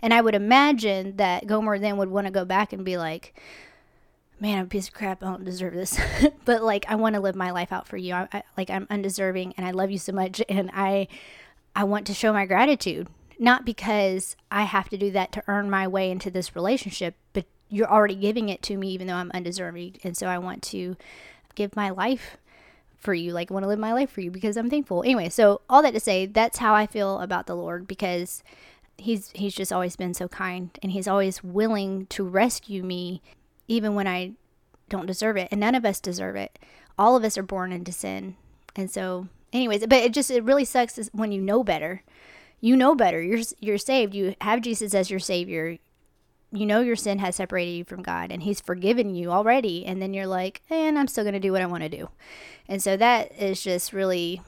And 0.00 0.14
I 0.14 0.20
would 0.20 0.34
imagine 0.34 1.16
that 1.16 1.46
Gomer 1.46 1.78
then 1.78 1.98
would 1.98 2.08
want 2.08 2.26
to 2.26 2.32
go 2.32 2.44
back 2.44 2.72
and 2.72 2.84
be 2.84 2.96
like, 2.96 3.38
man, 4.40 4.58
I'm 4.58 4.64
a 4.64 4.68
piece 4.68 4.88
of 4.88 4.94
crap. 4.94 5.22
I 5.22 5.26
don't 5.26 5.44
deserve 5.44 5.74
this. 5.74 6.00
but 6.44 6.62
like, 6.62 6.86
I 6.88 6.94
want 6.94 7.14
to 7.14 7.20
live 7.20 7.36
my 7.36 7.50
life 7.50 7.72
out 7.72 7.86
for 7.86 7.96
you. 7.96 8.14
I, 8.14 8.28
I, 8.32 8.42
like, 8.56 8.70
I'm 8.70 8.86
undeserving 8.88 9.54
and 9.56 9.66
I 9.66 9.72
love 9.72 9.90
you 9.90 9.98
so 9.98 10.12
much. 10.12 10.42
And 10.48 10.70
I, 10.72 11.08
I 11.76 11.84
want 11.84 12.06
to 12.06 12.14
show 12.14 12.32
my 12.32 12.46
gratitude, 12.46 13.08
not 13.38 13.66
because 13.66 14.36
I 14.50 14.62
have 14.62 14.88
to 14.88 14.96
do 14.96 15.10
that 15.10 15.32
to 15.32 15.44
earn 15.46 15.68
my 15.68 15.86
way 15.86 16.10
into 16.10 16.30
this 16.30 16.56
relationship, 16.56 17.14
but 17.34 17.44
you're 17.68 17.90
already 17.90 18.14
giving 18.14 18.48
it 18.48 18.62
to 18.62 18.78
me, 18.78 18.88
even 18.92 19.06
though 19.06 19.14
I'm 19.14 19.30
undeserving. 19.34 19.98
And 20.02 20.16
so 20.16 20.26
I 20.28 20.38
want 20.38 20.62
to 20.64 20.96
give 21.54 21.76
my 21.76 21.90
life 21.90 22.38
for 22.98 23.14
you, 23.14 23.32
like 23.32 23.50
want 23.50 23.62
to 23.62 23.68
live 23.68 23.78
my 23.78 23.92
life 23.92 24.10
for 24.10 24.20
you 24.20 24.30
because 24.30 24.56
I'm 24.56 24.70
thankful. 24.70 25.02
Anyway, 25.02 25.28
so 25.28 25.60
all 25.68 25.82
that 25.82 25.94
to 25.94 26.00
say, 26.00 26.26
that's 26.26 26.58
how 26.58 26.74
I 26.74 26.86
feel 26.86 27.20
about 27.20 27.46
the 27.46 27.56
Lord 27.56 27.86
because 27.86 28.42
he's 28.96 29.30
he's 29.34 29.54
just 29.54 29.72
always 29.72 29.96
been 29.96 30.14
so 30.14 30.28
kind 30.28 30.70
and 30.82 30.92
he's 30.92 31.08
always 31.08 31.42
willing 31.42 32.06
to 32.06 32.24
rescue 32.24 32.82
me 32.82 33.22
even 33.68 33.94
when 33.94 34.08
I 34.08 34.32
don't 34.88 35.06
deserve 35.06 35.36
it. 35.36 35.48
And 35.50 35.60
none 35.60 35.74
of 35.74 35.84
us 35.84 36.00
deserve 36.00 36.36
it. 36.36 36.58
All 36.98 37.16
of 37.16 37.24
us 37.24 37.38
are 37.38 37.42
born 37.42 37.72
into 37.72 37.92
sin. 37.92 38.36
And 38.74 38.90
so 38.90 39.28
anyways, 39.52 39.86
but 39.86 40.02
it 40.02 40.12
just 40.12 40.30
it 40.30 40.44
really 40.44 40.64
sucks 40.64 40.98
when 41.12 41.32
you 41.32 41.40
know 41.40 41.62
better. 41.62 42.02
You 42.60 42.76
know 42.76 42.96
better. 42.96 43.22
You're 43.22 43.42
you're 43.60 43.78
saved. 43.78 44.14
You 44.14 44.34
have 44.40 44.62
Jesus 44.62 44.94
as 44.94 45.10
your 45.10 45.20
savior 45.20 45.78
you 46.50 46.64
know 46.64 46.80
your 46.80 46.96
sin 46.96 47.18
has 47.18 47.36
separated 47.36 47.72
you 47.72 47.84
from 47.84 48.02
God 48.02 48.32
and 48.32 48.42
He's 48.42 48.60
forgiven 48.60 49.14
you 49.14 49.30
already. 49.30 49.84
And 49.84 50.00
then 50.00 50.14
you're 50.14 50.26
like, 50.26 50.62
and 50.70 50.98
I'm 50.98 51.08
still 51.08 51.24
going 51.24 51.34
to 51.34 51.40
do 51.40 51.52
what 51.52 51.62
I 51.62 51.66
want 51.66 51.82
to 51.82 51.88
do. 51.88 52.08
And 52.68 52.82
so 52.82 52.96
that 52.96 53.32
is 53.40 53.62
just 53.62 53.92
really 53.92 54.40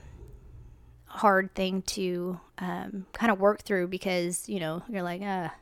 hard 1.07 1.55
thing 1.55 1.83
to 1.83 2.41
um, 2.59 3.07
kind 3.13 3.33
of 3.33 3.41
work 3.41 3.63
through 3.63 3.89
because, 3.89 4.49
you 4.49 4.61
know, 4.61 4.83
you're 4.89 5.03
like, 5.03 5.23
ah. 5.25 5.55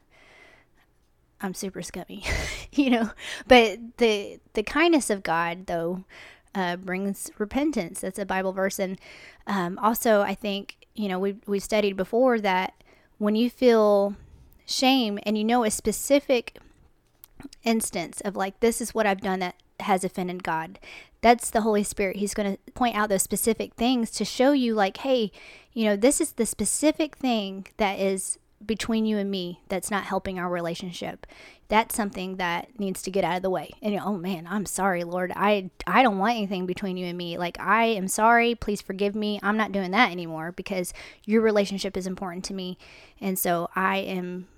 I'm 1.40 1.54
super 1.54 1.83
scummy, 1.83 2.25
you 2.73 2.90
know. 2.90 3.11
But 3.47 3.78
the 3.99 4.40
the 4.54 4.64
kindness 4.64 5.09
of 5.09 5.23
God, 5.23 5.66
though, 5.66 6.04
uh, 6.52 6.75
brings 6.75 7.30
repentance. 7.38 8.00
That's 8.00 8.18
a 8.18 8.26
Bible 8.26 8.52
verse, 8.52 8.80
and 8.80 8.99
um, 9.47 9.78
also 9.78 10.23
I 10.23 10.35
think 10.35 10.76
you 10.97 11.09
know 11.09 11.21
we 11.21 11.37
we 11.47 11.61
studied 11.61 11.97
before 11.97 12.40
that 12.40 12.75
when 13.18 13.37
you 13.37 13.50
feel 13.50 14.16
shame 14.69 15.19
and 15.25 15.37
you 15.39 15.45
know 15.45 15.65
a 15.65 15.71
specific 15.71 16.59
instance 17.65 18.21
of 18.23 18.37
like 18.37 18.61
this 18.61 18.81
is 18.81 18.95
what 18.95 19.07
I've 19.07 19.21
done 19.21 19.41
that 19.41 19.57
has 19.81 20.05
offended 20.05 20.43
God. 20.43 20.79
That's 21.21 21.51
the 21.51 21.63
Holy 21.63 21.83
Spirit. 21.83 22.17
He's 22.17 22.35
going 22.35 22.53
to 22.57 22.73
point 22.73 22.97
out 22.97 23.09
those 23.09 23.23
specific 23.23 23.75
things 23.75 24.11
to 24.13 24.25
show 24.25 24.53
you 24.53 24.75
like, 24.75 24.99
hey, 24.99 25.33
you 25.73 25.85
know, 25.85 25.97
this 25.97 26.21
is 26.21 26.33
the 26.33 26.47
specific 26.47 27.17
thing 27.17 27.67
that 27.77 27.99
is 27.99 28.39
between 28.65 29.07
you 29.07 29.19
and 29.19 29.31
me 29.31 29.61
that's 29.69 29.91
not 29.91 30.05
helping 30.05 30.39
our 30.39 30.49
relationship. 30.49 31.27
That's 31.69 31.95
something 31.95 32.37
that 32.37 32.79
needs 32.79 33.03
to 33.03 33.11
get 33.11 33.25
out 33.25 33.37
of 33.37 33.43
the 33.43 33.51
way. 33.51 33.71
And 33.81 33.99
oh 34.01 34.17
man 34.17 34.49
i'm 34.51 34.67
sorry 34.67 35.05
lord. 35.05 35.33
I 35.37 35.71
i 35.87 36.03
don't 36.03 36.19
want 36.19 36.37
anything 36.37 36.67
between 36.67 36.97
you 36.97 37.07
and 37.07 37.17
me. 37.17 37.39
Like 37.39 37.59
i 37.61 37.85
am 37.85 38.09
sorry. 38.09 38.55
Please 38.57 38.81
forgive 38.81 39.15
me. 39.15 39.39
I'm 39.43 39.57
not 39.57 39.71
doing 39.71 39.93
that 39.93 40.11
anymore 40.11 40.53
because 40.53 40.93
your 41.25 41.41
relationship 41.41 41.97
is 41.97 42.07
important 42.07 42.45
to 42.47 42.55
me. 42.55 42.79
And 43.21 43.39
so 43.39 43.71
i 43.77 43.99
am 43.99 44.49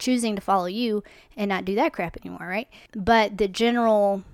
choosing 0.00 0.34
to 0.34 0.42
follow 0.42 0.66
you 0.66 1.04
and 1.36 1.48
not 1.48 1.64
do 1.64 1.76
that 1.76 1.92
crap 1.92 2.16
anymore 2.16 2.46
right 2.46 2.68
but 2.94 3.38
the 3.38 3.46
general 3.46 4.24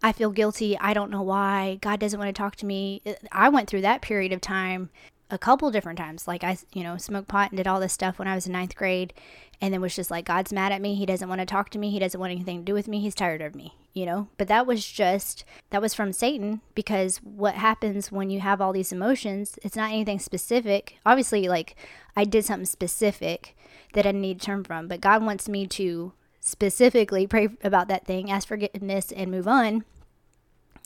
I 0.00 0.12
feel 0.12 0.30
guilty. 0.30 0.78
I 0.78 0.94
don't 0.94 1.10
know 1.10 1.22
why. 1.22 1.78
God 1.80 1.98
doesn't 1.98 2.20
want 2.20 2.28
to 2.28 2.40
talk 2.40 2.54
to 2.56 2.66
me. 2.66 3.02
I 3.32 3.48
went 3.48 3.68
through 3.68 3.80
that 3.80 4.00
period 4.00 4.32
of 4.32 4.40
time 4.40 4.90
a 5.30 5.38
couple 5.38 5.70
different 5.70 5.98
times. 5.98 6.26
Like 6.26 6.44
I, 6.44 6.58
you 6.72 6.82
know, 6.82 6.96
smoked 6.96 7.28
pot 7.28 7.50
and 7.50 7.56
did 7.56 7.66
all 7.66 7.80
this 7.80 7.92
stuff 7.92 8.18
when 8.18 8.28
I 8.28 8.34
was 8.34 8.46
in 8.46 8.52
ninth 8.52 8.74
grade, 8.74 9.12
and 9.60 9.72
then 9.72 9.80
was 9.80 9.96
just 9.96 10.10
like, 10.10 10.24
God's 10.24 10.52
mad 10.52 10.72
at 10.72 10.80
me. 10.80 10.94
He 10.94 11.06
doesn't 11.06 11.28
want 11.28 11.40
to 11.40 11.46
talk 11.46 11.70
to 11.70 11.78
me. 11.78 11.90
He 11.90 11.98
doesn't 11.98 12.20
want 12.20 12.32
anything 12.32 12.58
to 12.58 12.64
do 12.64 12.74
with 12.74 12.88
me. 12.88 13.00
He's 13.00 13.14
tired 13.14 13.42
of 13.42 13.54
me, 13.54 13.74
you 13.92 14.06
know. 14.06 14.28
But 14.36 14.48
that 14.48 14.66
was 14.66 14.84
just 14.86 15.44
that 15.70 15.82
was 15.82 15.94
from 15.94 16.12
Satan 16.12 16.60
because 16.74 17.18
what 17.18 17.54
happens 17.54 18.12
when 18.12 18.30
you 18.30 18.40
have 18.40 18.60
all 18.60 18.72
these 18.72 18.92
emotions? 18.92 19.58
It's 19.62 19.76
not 19.76 19.90
anything 19.90 20.18
specific. 20.18 20.98
Obviously, 21.04 21.48
like 21.48 21.76
I 22.16 22.24
did 22.24 22.44
something 22.44 22.66
specific 22.66 23.56
that 23.94 24.06
I 24.06 24.12
need 24.12 24.40
to 24.40 24.46
turn 24.46 24.64
from, 24.64 24.88
but 24.88 25.00
God 25.00 25.24
wants 25.24 25.48
me 25.48 25.66
to 25.68 26.12
specifically 26.40 27.26
pray 27.26 27.48
about 27.62 27.88
that 27.88 28.06
thing, 28.06 28.30
ask 28.30 28.48
forgiveness, 28.48 29.12
and 29.12 29.30
move 29.30 29.48
on 29.48 29.84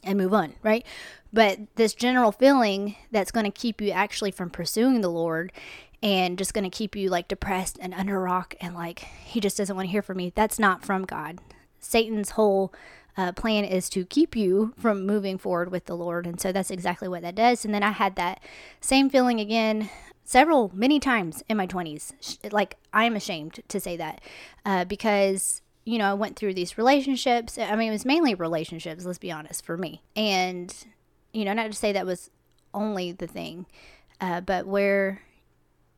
and 0.03 0.19
move 0.19 0.35
on, 0.35 0.55
right? 0.63 0.85
But 1.33 1.61
this 1.77 1.95
general 1.95 2.33
feeling 2.33 2.97
that's 3.11 3.31
going 3.31 3.45
to 3.45 3.51
keep 3.51 3.81
you 3.81 3.91
actually 3.91 4.31
from 4.31 4.51
pursuing 4.51 5.01
the 5.01 5.09
Lord 5.09 5.53
and 6.03 6.37
just 6.37 6.53
going 6.53 6.69
to 6.69 6.77
keep 6.77 6.97
you 6.97 7.09
like 7.09 7.29
depressed 7.29 7.79
and 7.81 7.95
under 7.95 8.21
rock 8.21 8.55
and 8.61 8.75
like 8.75 9.01
he 9.25 9.41
just 9.41 9.57
doesn't 9.57 9.75
want 9.77 9.87
to 9.87 9.93
hear 9.93 10.03
from 10.03 10.19
me, 10.19 10.33
that's 10.35 10.59
not 10.59 10.85
from 10.85 11.05
God. 11.05 11.39
Satan's 11.79 12.31
whole 12.31 12.73
uh, 13.17 13.33
plan 13.33 13.65
is 13.65 13.89
to 13.91 14.05
keep 14.05 14.35
you 14.35 14.75
from 14.79 15.07
moving 15.07 15.39
forward 15.39 15.71
with 15.71 15.87
the 15.87 15.97
Lord. 15.97 16.27
And 16.27 16.41
so 16.41 16.53
that's 16.53 16.71
exactly 16.71 17.09
what 17.09 17.23
that 17.23 17.35
does. 17.35 17.65
And 17.65 17.75
then 17.75 17.83
I 17.83 17.91
had 17.91 18.17
that 18.17 18.41
same 18.81 19.11
feeling 19.11 19.41
again 19.41 19.91
several, 20.25 20.71
many 20.75 20.99
times 21.01 21.43
in 21.49 21.57
my 21.57 21.67
20s. 21.67 22.53
Like, 22.53 22.77
I 22.93 23.05
am 23.05 23.17
ashamed 23.17 23.61
to 23.69 23.81
say 23.81 23.97
that 23.97 24.21
uh, 24.65 24.85
because 24.85 25.62
you 25.85 25.99
know, 25.99 26.11
I 26.11 26.15
went 26.15 26.37
through 26.37 26.55
these 26.55 26.79
relationships. 26.79 27.59
I 27.59 27.75
mean, 27.77 27.89
it 27.89 27.93
was 27.93 28.05
mainly 28.05 28.35
relationships, 28.35 29.05
let's 29.05 29.19
be 29.19 29.33
honest, 29.33 29.65
for 29.65 29.77
me. 29.77 30.03
And, 30.15 30.75
you 31.33 31.45
know, 31.45 31.53
not 31.53 31.67
to 31.67 31.73
say 31.73 31.93
that 31.93 32.07
was 32.07 32.31
only 32.73 33.13
the 33.13 33.27
thing, 33.27 33.67
uh, 34.21 34.41
but 34.41 34.67
where 34.67 35.23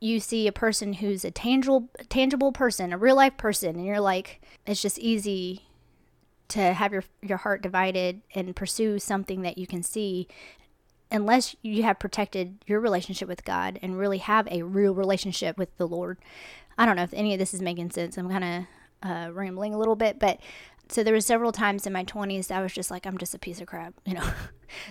you 0.01 0.21
see 0.21 0.47
a 0.47 0.53
person 0.53 0.95
who's 0.95 1.25
a 1.25 1.31
tangible, 1.31 1.89
tangible 2.09 2.53
person, 2.53 2.93
a 2.93 2.99
real 2.99 3.17
life 3.17 3.37
person, 3.37 3.77
and 3.77 3.87
you're 3.87 4.01
like, 4.01 4.41
it's 4.67 4.83
just 4.83 4.99
easy 4.99 5.65
to 6.49 6.75
have 6.75 6.93
your 6.93 7.05
your 7.23 7.39
heart 7.39 7.63
divided 7.63 8.21
and 8.35 8.55
pursue 8.55 8.99
something 8.99 9.43
that 9.43 9.57
you 9.57 9.67
can 9.67 9.83
see 9.83 10.29
unless 11.11 11.57
you 11.63 11.83
have 11.83 11.99
protected 11.99 12.59
your 12.67 12.81
relationship 12.81 13.29
with 13.29 13.45
God 13.45 13.79
and 13.81 13.99
really 13.99 14.19
have 14.19 14.47
a 14.51 14.63
real 14.63 14.95
relationship 14.95 15.57
with 15.57 15.75
the 15.77 15.89
Lord. 15.89 16.19
I 16.77 16.85
don't 16.85 16.97
know 16.97 17.03
if 17.03 17.15
any 17.15 17.33
of 17.33 17.39
this 17.39 17.55
is 17.55 17.63
making 17.63 17.93
sense. 17.93 18.19
I'm 18.19 18.29
kind 18.29 18.45
of 18.45 18.65
uh, 19.05 19.31
rambling 19.33 19.75
a 19.75 19.79
little 19.79 19.97
bit, 19.97 20.19
but 20.19 20.41
so 20.89 21.03
there 21.03 21.15
was 21.15 21.25
several 21.25 21.51
times 21.51 21.87
in 21.87 21.93
my 21.93 22.05
20s 22.05 22.51
I 22.51 22.61
was 22.61 22.73
just 22.73 22.91
like 22.91 23.07
I'm 23.07 23.17
just 23.17 23.35
a 23.35 23.39
piece 23.39 23.61
of 23.61 23.67
crap, 23.67 23.95
you 24.05 24.15
know. 24.15 24.25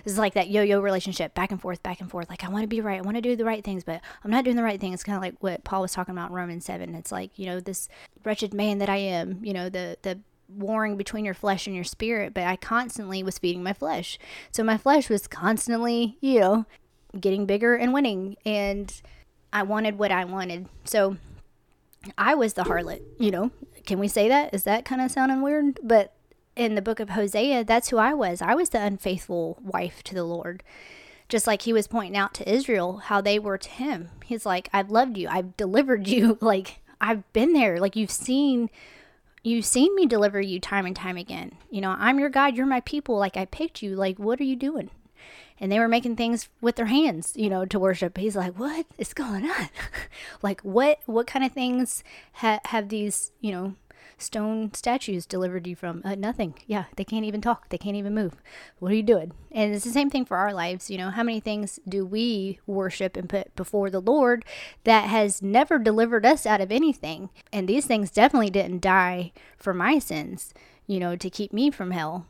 this 0.04 0.12
is 0.12 0.18
like 0.18 0.34
that 0.34 0.50
yo-yo 0.50 0.80
relationship, 0.80 1.34
back 1.34 1.50
and 1.50 1.60
forth, 1.60 1.82
back 1.82 2.00
and 2.00 2.10
forth. 2.10 2.28
Like 2.28 2.44
I 2.44 2.48
want 2.48 2.62
to 2.62 2.68
be 2.68 2.80
right, 2.80 2.98
I 2.98 3.02
want 3.02 3.16
to 3.16 3.20
do 3.20 3.36
the 3.36 3.44
right 3.44 3.62
things, 3.62 3.84
but 3.84 4.00
I'm 4.24 4.30
not 4.30 4.44
doing 4.44 4.56
the 4.56 4.62
right 4.62 4.80
things. 4.80 5.02
Kind 5.02 5.16
of 5.16 5.22
like 5.22 5.34
what 5.40 5.64
Paul 5.64 5.82
was 5.82 5.92
talking 5.92 6.12
about 6.12 6.30
in 6.30 6.36
Romans 6.36 6.64
7. 6.64 6.94
It's 6.94 7.12
like, 7.12 7.38
you 7.38 7.46
know, 7.46 7.60
this 7.60 7.88
wretched 8.24 8.54
man 8.54 8.78
that 8.78 8.88
I 8.88 8.96
am, 8.96 9.44
you 9.44 9.52
know, 9.52 9.68
the 9.68 9.98
the 10.02 10.20
warring 10.48 10.96
between 10.96 11.24
your 11.24 11.34
flesh 11.34 11.66
and 11.66 11.74
your 11.74 11.84
spirit, 11.84 12.34
but 12.34 12.44
I 12.44 12.56
constantly 12.56 13.22
was 13.22 13.38
feeding 13.38 13.62
my 13.62 13.72
flesh. 13.72 14.18
So 14.52 14.62
my 14.62 14.76
flesh 14.76 15.08
was 15.08 15.26
constantly, 15.26 16.18
you 16.20 16.40
know, 16.40 16.66
getting 17.18 17.46
bigger 17.46 17.74
and 17.76 17.92
winning 17.92 18.36
and 18.44 18.92
I 19.52 19.62
wanted 19.62 19.98
what 19.98 20.10
I 20.10 20.24
wanted. 20.24 20.68
So 20.84 21.16
I 22.18 22.34
was 22.34 22.54
the 22.54 22.62
harlot, 22.64 23.00
you 23.18 23.30
know. 23.30 23.50
Can 23.86 23.98
we 23.98 24.08
say 24.08 24.28
that? 24.28 24.54
Is 24.54 24.64
that 24.64 24.84
kind 24.84 25.00
of 25.00 25.10
sounding 25.10 25.42
weird? 25.42 25.78
But 25.82 26.12
in 26.56 26.74
the 26.74 26.82
book 26.82 27.00
of 27.00 27.10
Hosea, 27.10 27.64
that's 27.64 27.88
who 27.88 27.98
I 27.98 28.14
was. 28.14 28.40
I 28.40 28.54
was 28.54 28.70
the 28.70 28.82
unfaithful 28.82 29.58
wife 29.62 30.02
to 30.04 30.14
the 30.14 30.24
Lord. 30.24 30.62
Just 31.28 31.46
like 31.46 31.62
he 31.62 31.72
was 31.72 31.86
pointing 31.88 32.16
out 32.16 32.34
to 32.34 32.50
Israel 32.50 32.98
how 32.98 33.20
they 33.20 33.38
were 33.38 33.58
to 33.58 33.70
him. 33.70 34.10
He's 34.24 34.46
like, 34.46 34.68
I've 34.72 34.90
loved 34.90 35.16
you. 35.16 35.28
I've 35.28 35.56
delivered 35.56 36.06
you. 36.06 36.38
Like, 36.40 36.80
I've 37.00 37.30
been 37.32 37.52
there. 37.52 37.80
Like, 37.80 37.96
you've 37.96 38.10
seen 38.10 38.70
you've 39.44 39.66
seen 39.66 39.94
me 39.94 40.06
deliver 40.06 40.40
you 40.40 40.58
time 40.58 40.86
and 40.86 40.96
time 40.96 41.16
again. 41.16 41.52
You 41.70 41.82
know, 41.82 41.94
I'm 41.98 42.18
your 42.18 42.30
God, 42.30 42.56
you're 42.56 42.66
my 42.66 42.80
people. 42.80 43.16
Like 43.16 43.36
I 43.36 43.44
picked 43.44 43.82
you. 43.82 43.94
Like 43.94 44.18
what 44.18 44.40
are 44.40 44.44
you 44.44 44.56
doing? 44.56 44.90
And 45.60 45.70
they 45.70 45.78
were 45.78 45.88
making 45.88 46.16
things 46.16 46.48
with 46.60 46.76
their 46.76 46.86
hands, 46.86 47.32
you 47.36 47.48
know, 47.48 47.64
to 47.64 47.78
worship. 47.78 48.18
He's 48.18 48.36
like, 48.36 48.58
"What 48.58 48.86
is 48.98 49.14
going 49.14 49.44
on? 49.48 49.68
like, 50.42 50.60
what 50.62 51.00
what 51.06 51.26
kind 51.26 51.44
of 51.44 51.52
things 51.52 52.02
ha- 52.34 52.60
have 52.66 52.88
these, 52.88 53.32
you 53.40 53.52
know, 53.52 53.74
stone 54.18 54.72
statues 54.74 55.26
delivered 55.26 55.66
you 55.66 55.76
from? 55.76 56.02
Uh, 56.04 56.14
nothing. 56.14 56.54
Yeah, 56.66 56.84
they 56.96 57.04
can't 57.04 57.24
even 57.24 57.40
talk. 57.40 57.68
They 57.68 57.78
can't 57.78 57.96
even 57.96 58.14
move. 58.14 58.34
What 58.78 58.92
are 58.92 58.96
you 58.96 59.02
doing? 59.02 59.32
And 59.52 59.74
it's 59.74 59.84
the 59.84 59.90
same 59.90 60.10
thing 60.10 60.24
for 60.24 60.36
our 60.36 60.52
lives. 60.52 60.90
You 60.90 60.98
know, 60.98 61.10
how 61.10 61.22
many 61.22 61.40
things 61.40 61.78
do 61.88 62.04
we 62.04 62.58
worship 62.66 63.16
and 63.16 63.28
put 63.28 63.54
before 63.54 63.90
the 63.90 64.00
Lord 64.00 64.44
that 64.84 65.08
has 65.08 65.42
never 65.42 65.78
delivered 65.78 66.26
us 66.26 66.46
out 66.46 66.60
of 66.60 66.72
anything? 66.72 67.30
And 67.52 67.68
these 67.68 67.86
things 67.86 68.10
definitely 68.10 68.50
didn't 68.50 68.82
die 68.82 69.32
for 69.56 69.74
my 69.74 69.98
sins. 69.98 70.52
You 70.86 71.00
know, 71.00 71.16
to 71.16 71.30
keep 71.30 71.52
me 71.52 71.70
from 71.70 71.92
hell, 71.92 72.26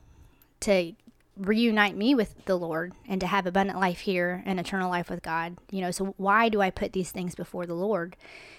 to 0.60 0.92
reunite 1.36 1.96
me 1.96 2.14
with 2.14 2.44
the 2.44 2.56
Lord 2.56 2.92
and 3.08 3.20
to 3.20 3.26
have 3.26 3.46
abundant 3.46 3.78
life 3.78 4.00
here 4.00 4.42
and 4.46 4.60
eternal 4.60 4.90
life 4.90 5.10
with 5.10 5.22
God. 5.22 5.56
You 5.70 5.80
know, 5.80 5.90
so 5.90 6.14
why 6.16 6.48
do 6.48 6.60
I 6.60 6.70
put 6.70 6.92
these 6.92 7.10
things 7.10 7.34
before 7.34 7.66
the 7.66 7.74
Lord? 7.74 8.16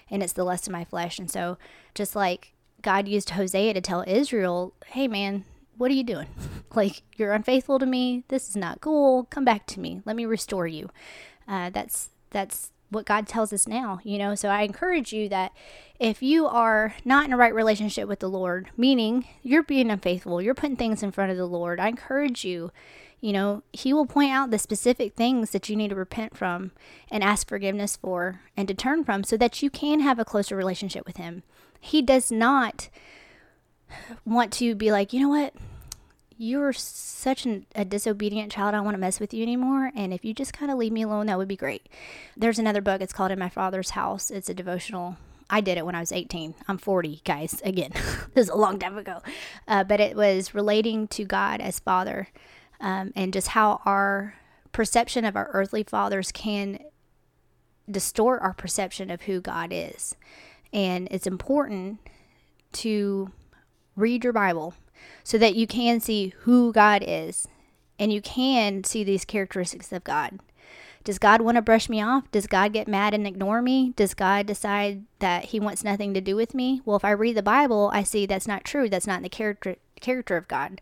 And 0.09 0.21
it's 0.21 0.33
the 0.33 0.43
lust 0.43 0.67
of 0.67 0.73
my 0.73 0.83
flesh. 0.83 1.17
And 1.19 1.29
so 1.31 1.57
just 1.93 2.15
like 2.15 2.53
God 2.81 3.07
used 3.07 3.31
Hosea 3.31 3.73
to 3.73 3.81
tell 3.81 4.03
Israel, 4.07 4.73
hey 4.87 5.07
man, 5.07 5.45
what 5.77 5.91
are 5.91 5.95
you 5.95 6.03
doing? 6.03 6.27
like 6.75 7.01
you're 7.17 7.33
unfaithful 7.33 7.79
to 7.79 7.85
me. 7.85 8.23
This 8.27 8.49
is 8.49 8.55
not 8.55 8.81
cool. 8.81 9.25
Come 9.25 9.45
back 9.45 9.65
to 9.67 9.79
me. 9.79 10.01
Let 10.05 10.15
me 10.15 10.25
restore 10.25 10.67
you. 10.67 10.89
Uh, 11.47 11.69
that's 11.69 12.09
that's 12.31 12.71
what 12.89 13.05
God 13.05 13.27
tells 13.27 13.51
us 13.51 13.67
now, 13.67 13.99
you 14.03 14.17
know. 14.17 14.35
So 14.35 14.49
I 14.49 14.61
encourage 14.61 15.11
you 15.13 15.29
that 15.29 15.51
if 15.99 16.21
you 16.21 16.47
are 16.47 16.95
not 17.03 17.25
in 17.25 17.33
a 17.33 17.37
right 17.37 17.53
relationship 17.53 18.07
with 18.07 18.19
the 18.19 18.29
Lord, 18.29 18.69
meaning 18.77 19.27
you're 19.41 19.63
being 19.63 19.89
unfaithful, 19.89 20.41
you're 20.41 20.53
putting 20.53 20.75
things 20.75 21.03
in 21.03 21.11
front 21.11 21.31
of 21.31 21.37
the 21.37 21.47
Lord, 21.47 21.79
I 21.79 21.87
encourage 21.87 22.45
you, 22.45 22.71
you 23.21 23.33
know, 23.33 23.63
He 23.73 23.93
will 23.93 24.05
point 24.05 24.31
out 24.31 24.51
the 24.51 24.59
specific 24.59 25.15
things 25.15 25.51
that 25.51 25.69
you 25.69 25.75
need 25.75 25.89
to 25.89 25.95
repent 25.95 26.37
from 26.37 26.71
and 27.09 27.23
ask 27.23 27.47
forgiveness 27.47 27.95
for 27.95 28.41
and 28.55 28.67
to 28.67 28.73
turn 28.73 29.03
from 29.03 29.23
so 29.23 29.37
that 29.37 29.61
you 29.61 29.69
can 29.69 30.01
have 30.01 30.19
a 30.19 30.25
closer 30.25 30.55
relationship 30.55 31.05
with 31.05 31.17
Him. 31.17 31.43
He 31.79 32.01
does 32.01 32.31
not 32.31 32.89
want 34.25 34.51
to 34.53 34.75
be 34.75 34.91
like, 34.91 35.13
you 35.13 35.19
know 35.19 35.29
what? 35.29 35.53
You're 36.37 36.73
such 36.73 37.45
an, 37.45 37.65
a 37.75 37.85
disobedient 37.85 38.51
child. 38.51 38.73
I 38.73 38.77
don't 38.77 38.85
want 38.85 38.95
to 38.95 38.99
mess 38.99 39.19
with 39.19 39.33
you 39.33 39.41
anymore. 39.41 39.91
And 39.95 40.13
if 40.13 40.25
you 40.25 40.33
just 40.33 40.53
kind 40.53 40.71
of 40.71 40.77
leave 40.77 40.91
me 40.91 41.03
alone, 41.03 41.27
that 41.27 41.37
would 41.37 41.47
be 41.47 41.55
great. 41.55 41.87
There's 42.35 42.59
another 42.59 42.81
book. 42.81 43.01
It's 43.01 43.13
called 43.13 43.31
In 43.31 43.39
My 43.39 43.49
Father's 43.49 43.91
House. 43.91 44.29
It's 44.29 44.49
a 44.49 44.53
devotional 44.53 45.17
I 45.49 45.61
did 45.61 45.77
it 45.77 45.85
when 45.85 45.95
I 45.95 45.99
was 45.99 46.11
18. 46.11 46.55
I'm 46.67 46.77
40, 46.77 47.21
guys. 47.23 47.61
Again, 47.63 47.91
this 48.33 48.47
is 48.47 48.49
a 48.49 48.55
long 48.55 48.79
time 48.79 48.97
ago. 48.97 49.21
Uh, 49.67 49.83
but 49.83 49.99
it 49.99 50.15
was 50.15 50.55
relating 50.55 51.07
to 51.09 51.23
God 51.23 51.61
as 51.61 51.79
Father 51.79 52.29
um, 52.79 53.11
and 53.15 53.31
just 53.31 53.49
how 53.49 53.81
our 53.85 54.35
perception 54.71 55.23
of 55.23 55.35
our 55.35 55.49
earthly 55.53 55.83
fathers 55.83 56.31
can 56.31 56.79
distort 57.89 58.41
our 58.41 58.53
perception 58.53 59.11
of 59.11 59.23
who 59.23 59.39
God 59.39 59.69
is. 59.71 60.15
And 60.73 61.07
it's 61.11 61.27
important 61.27 61.99
to 62.73 63.31
read 63.95 64.23
your 64.23 64.33
Bible 64.33 64.73
so 65.23 65.37
that 65.37 65.55
you 65.55 65.67
can 65.67 65.99
see 65.99 66.33
who 66.39 66.71
God 66.71 67.03
is 67.05 67.47
and 67.99 68.11
you 68.11 68.21
can 68.21 68.83
see 68.83 69.03
these 69.03 69.25
characteristics 69.25 69.91
of 69.91 70.03
God. 70.03 70.39
Does 71.03 71.19
God 71.19 71.41
want 71.41 71.55
to 71.55 71.61
brush 71.61 71.87
me 71.87 72.01
off? 72.01 72.29
Does 72.31 72.47
God 72.47 72.73
get 72.73 72.87
mad 72.87 73.13
and 73.13 73.27
ignore 73.27 73.61
me? 73.61 73.93
Does 73.95 74.15
God 74.15 74.47
decide 74.47 75.03
that 75.19 75.45
he 75.45 75.59
wants 75.59 75.83
nothing 75.83 76.15
to 76.15 76.21
do 76.21 76.35
with 76.35 76.55
me? 76.55 76.81
Well, 76.83 76.97
if 76.97 77.05
I 77.05 77.11
read 77.11 77.37
the 77.37 77.43
Bible, 77.43 77.91
I 77.93 78.01
see 78.01 78.25
that's 78.25 78.47
not 78.47 78.65
true. 78.65 78.89
That's 78.89 79.05
not 79.05 79.21
the 79.21 79.29
character 79.29 79.75
character 80.01 80.35
of 80.35 80.47
God. 80.47 80.81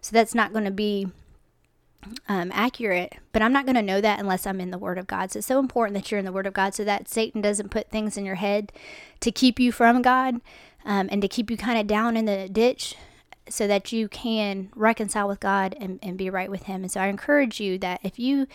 So 0.00 0.12
that's 0.12 0.34
not 0.34 0.52
going 0.52 0.64
to 0.64 0.70
be 0.70 1.08
um, 2.28 2.52
accurate, 2.54 3.14
but 3.32 3.42
I'm 3.42 3.52
not 3.52 3.64
going 3.64 3.74
to 3.74 3.82
know 3.82 4.00
that 4.00 4.20
unless 4.20 4.46
I'm 4.46 4.60
in 4.60 4.70
the 4.70 4.78
Word 4.78 4.98
of 4.98 5.08
God. 5.08 5.32
So 5.32 5.38
it's 5.38 5.46
so 5.46 5.58
important 5.58 5.94
that 5.94 6.10
you're 6.10 6.20
in 6.20 6.24
the 6.24 6.32
Word 6.32 6.46
of 6.46 6.54
God 6.54 6.74
so 6.74 6.84
that 6.84 7.08
Satan 7.08 7.40
doesn't 7.40 7.70
put 7.70 7.90
things 7.90 8.16
in 8.16 8.24
your 8.24 8.34
head 8.36 8.72
to 9.20 9.32
keep 9.32 9.58
you 9.58 9.72
from 9.72 10.02
God 10.02 10.40
um, 10.84 11.08
and 11.10 11.20
to 11.20 11.28
keep 11.28 11.50
you 11.50 11.56
kind 11.56 11.78
of 11.78 11.86
down 11.86 12.16
in 12.16 12.26
the 12.26 12.48
ditch 12.48 12.94
so 13.48 13.66
that 13.66 13.92
you 13.92 14.08
can 14.08 14.70
reconcile 14.74 15.28
with 15.28 15.40
God 15.40 15.76
and, 15.80 15.98
and 16.02 16.16
be 16.16 16.30
right 16.30 16.50
with 16.50 16.64
Him. 16.64 16.82
And 16.82 16.90
so 16.90 17.00
I 17.00 17.08
encourage 17.08 17.60
you 17.60 17.78
that 17.78 18.00
if 18.02 18.18
you 18.18 18.46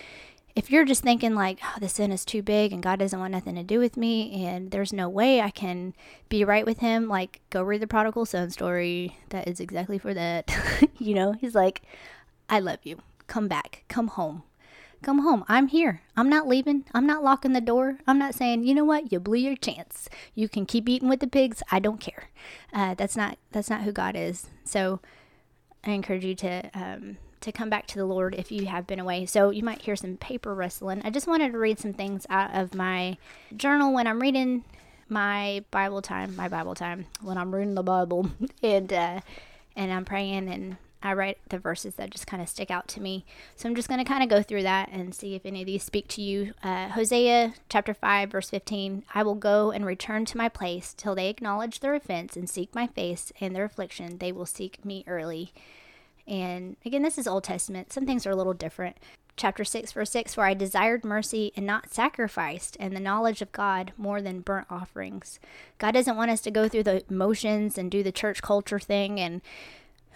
if 0.55 0.69
you're 0.69 0.83
just 0.83 1.03
thinking 1.03 1.35
like, 1.35 1.59
oh, 1.63 1.75
the 1.79 1.87
sin 1.87 2.11
is 2.11 2.25
too 2.25 2.41
big 2.41 2.73
and 2.73 2.83
God 2.83 2.99
doesn't 2.99 3.19
want 3.19 3.31
nothing 3.31 3.55
to 3.55 3.63
do 3.63 3.79
with 3.79 3.95
me 3.95 4.45
and 4.45 4.71
there's 4.71 4.91
no 4.91 5.07
way 5.07 5.39
I 5.39 5.51
can 5.51 5.93
be 6.27 6.43
right 6.43 6.65
with 6.65 6.79
him, 6.79 7.07
like 7.07 7.39
go 7.49 7.63
read 7.63 7.81
the 7.81 7.87
prodigal 7.87 8.25
son 8.25 8.49
story. 8.49 9.15
That 9.29 9.47
is 9.47 9.59
exactly 9.59 9.97
for 9.97 10.13
that. 10.13 10.51
you 10.97 11.13
know, 11.13 11.33
he's 11.33 11.55
like, 11.55 11.83
I 12.49 12.59
love 12.59 12.79
you. 12.83 12.99
Come 13.27 13.47
back. 13.47 13.83
Come 13.87 14.07
home. 14.07 14.43
Come 15.01 15.19
home. 15.19 15.45
I'm 15.47 15.67
here. 15.67 16.01
I'm 16.17 16.29
not 16.29 16.47
leaving. 16.47 16.83
I'm 16.93 17.07
not 17.07 17.23
locking 17.23 17.53
the 17.53 17.61
door. 17.61 17.99
I'm 18.05 18.19
not 18.19 18.35
saying, 18.35 18.63
you 18.63 18.75
know 18.75 18.83
what, 18.83 19.11
you 19.11 19.19
blew 19.19 19.37
your 19.37 19.55
chance. 19.55 20.09
You 20.35 20.49
can 20.49 20.65
keep 20.65 20.89
eating 20.89 21.07
with 21.07 21.21
the 21.21 21.27
pigs. 21.27 21.63
I 21.71 21.79
don't 21.79 22.01
care. 22.01 22.29
Uh, 22.73 22.95
that's 22.95 23.15
not 23.15 23.37
that's 23.51 23.69
not 23.69 23.83
who 23.83 23.91
God 23.91 24.15
is. 24.15 24.47
So 24.65 24.99
I 25.85 25.91
encourage 25.91 26.25
you 26.25 26.35
to 26.35 26.69
um, 26.73 27.17
to 27.41 27.51
come 27.51 27.69
back 27.69 27.87
to 27.87 27.97
the 27.97 28.05
Lord 28.05 28.35
if 28.35 28.51
you 28.51 28.65
have 28.65 28.85
been 28.85 28.99
away. 28.99 29.25
So 29.25 29.51
you 29.51 29.63
might 29.63 29.81
hear 29.81 29.95
some 29.95 30.17
paper 30.17 30.53
rustling. 30.53 31.01
I 31.05 31.09
just 31.09 31.27
wanted 31.27 31.53
to 31.53 31.57
read 31.57 31.79
some 31.79 31.93
things 31.93 32.25
out 32.29 32.53
of 32.53 32.75
my 32.75 33.17
journal 33.55 33.93
when 33.93 34.05
I'm 34.05 34.21
reading 34.21 34.65
my 35.07 35.63
Bible 35.71 36.01
time, 36.01 36.35
my 36.35 36.49
Bible 36.49 36.75
time, 36.75 37.05
when 37.21 37.37
I'm 37.37 37.55
reading 37.55 37.75
the 37.75 37.83
Bible 37.83 38.29
and 38.63 38.91
uh, 38.91 39.21
and 39.75 39.93
I'm 39.93 40.03
praying 40.03 40.49
and 40.49 40.77
I 41.01 41.13
write 41.13 41.37
the 41.47 41.59
verses 41.59 41.95
that 41.95 42.09
just 42.09 42.27
kind 42.27 42.41
of 42.41 42.49
stick 42.49 42.69
out 42.69 42.87
to 42.89 43.01
me. 43.01 43.25
So 43.55 43.69
I'm 43.69 43.75
just 43.75 43.87
going 43.87 43.99
to 43.99 44.05
kind 44.05 44.21
of 44.21 44.29
go 44.29 44.43
through 44.43 44.63
that 44.63 44.89
and 44.91 45.15
see 45.15 45.33
if 45.33 45.45
any 45.45 45.61
of 45.61 45.65
these 45.65 45.83
speak 45.83 46.07
to 46.09 46.21
you. 46.21 46.53
Uh, 46.61 46.89
Hosea 46.89 47.53
chapter 47.69 47.93
5, 47.93 48.31
verse 48.31 48.49
15 48.49 49.03
I 49.13 49.23
will 49.23 49.35
go 49.35 49.71
and 49.71 49.85
return 49.85 50.25
to 50.25 50.37
my 50.37 50.49
place 50.49 50.93
till 50.93 51.15
they 51.15 51.29
acknowledge 51.29 51.79
their 51.79 51.95
offense 51.95 52.35
and 52.35 52.49
seek 52.49 52.75
my 52.75 52.87
face 52.87 53.31
and 53.39 53.55
their 53.55 53.65
affliction. 53.65 54.17
They 54.17 54.31
will 54.31 54.45
seek 54.45 54.83
me 54.83 55.05
early. 55.07 55.53
And 56.27 56.75
again, 56.85 57.01
this 57.01 57.17
is 57.17 57.27
Old 57.27 57.45
Testament. 57.45 57.93
Some 57.93 58.05
things 58.05 58.27
are 58.27 58.31
a 58.31 58.35
little 58.35 58.53
different. 58.53 58.97
Chapter 59.39 59.63
6, 59.63 59.93
verse 59.93 60.11
6 60.11 60.35
For 60.35 60.43
I 60.43 60.53
desired 60.53 61.05
mercy 61.05 61.53
and 61.55 61.65
not 61.65 61.93
sacrificed, 61.93 62.75
and 62.77 62.93
the 62.93 62.99
knowledge 62.99 63.41
of 63.41 63.53
God 63.53 63.93
more 63.97 64.21
than 64.21 64.41
burnt 64.41 64.67
offerings. 64.69 65.39
God 65.77 65.93
doesn't 65.93 66.17
want 66.17 66.29
us 66.29 66.41
to 66.41 66.51
go 66.51 66.67
through 66.67 66.83
the 66.83 67.05
motions 67.09 67.77
and 67.77 67.89
do 67.89 68.03
the 68.03 68.11
church 68.11 68.41
culture 68.41 68.79
thing 68.79 69.17
and 69.17 69.41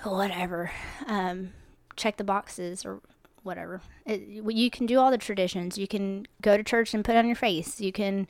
whatever, 0.05 0.72
um, 1.07 1.53
check 1.95 2.17
the 2.17 2.24
boxes 2.24 2.86
or 2.86 3.01
whatever. 3.43 3.81
It, 4.05 4.22
you 4.27 4.69
can 4.69 4.86
do 4.86 5.00
all 5.00 5.12
the 5.12 5.17
traditions. 5.17 5.77
You 5.77 5.88
can 5.88 6.25
go 6.41 6.57
to 6.57 6.63
church 6.63 6.93
and 6.93 7.03
put 7.05 7.15
on 7.15 7.25
your 7.25 7.36
face. 7.36 7.79
You 7.81 7.91
can 7.91 8.27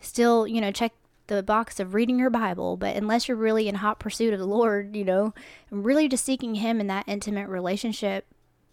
still, 0.00 0.46
you 0.46 0.60
know, 0.60 0.70
check 0.70 0.92
the 1.26 1.42
box 1.42 1.80
of 1.80 1.94
reading 1.94 2.18
your 2.18 2.30
Bible, 2.30 2.76
but 2.76 2.96
unless 2.96 3.28
you're 3.28 3.36
really 3.36 3.68
in 3.68 3.76
hot 3.76 3.98
pursuit 3.98 4.34
of 4.34 4.38
the 4.40 4.46
Lord, 4.46 4.96
you 4.96 5.04
know, 5.04 5.32
and 5.70 5.84
really 5.84 6.08
just 6.08 6.24
seeking 6.24 6.56
Him 6.56 6.80
in 6.80 6.88
that 6.88 7.04
intimate 7.06 7.48
relationship, 7.48 8.26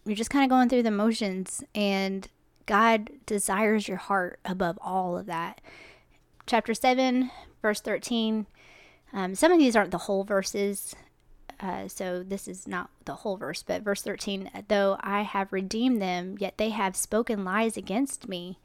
you're 0.06 0.16
just 0.16 0.30
kind 0.30 0.44
of 0.44 0.50
going 0.50 0.70
through 0.70 0.84
the 0.84 0.92
motions, 0.92 1.64
and 1.76 2.28
God 2.66 3.10
desires 3.26 3.88
your 3.88 3.98
heart 3.98 4.40
above 4.44 4.78
all 4.82 5.18
of 5.18 5.26
that. 5.28 5.62
Chapter 6.46 6.74
7, 6.74 7.30
verse 7.62 7.82
13. 7.82 8.48
Um, 9.14 9.36
some 9.36 9.52
of 9.52 9.60
these 9.60 9.76
aren't 9.76 9.92
the 9.92 9.98
whole 10.00 10.24
verses, 10.24 10.96
uh, 11.60 11.88
so 11.88 12.24
this 12.24 12.48
is 12.48 12.68
not 12.68 12.90
the 13.06 13.16
whole 13.16 13.38
verse, 13.38 13.64
but 13.64 13.82
verse 13.82 14.02
13, 14.02 14.50
though 14.68 14.98
I 15.02 15.22
have 15.22 15.52
redeemed 15.52 16.02
them, 16.02 16.36
yet 16.40 16.58
they 16.58 16.70
have 16.70 16.96
spoken 16.96 17.44
lies 17.44 17.76
against 17.78 18.28
me 18.30 18.60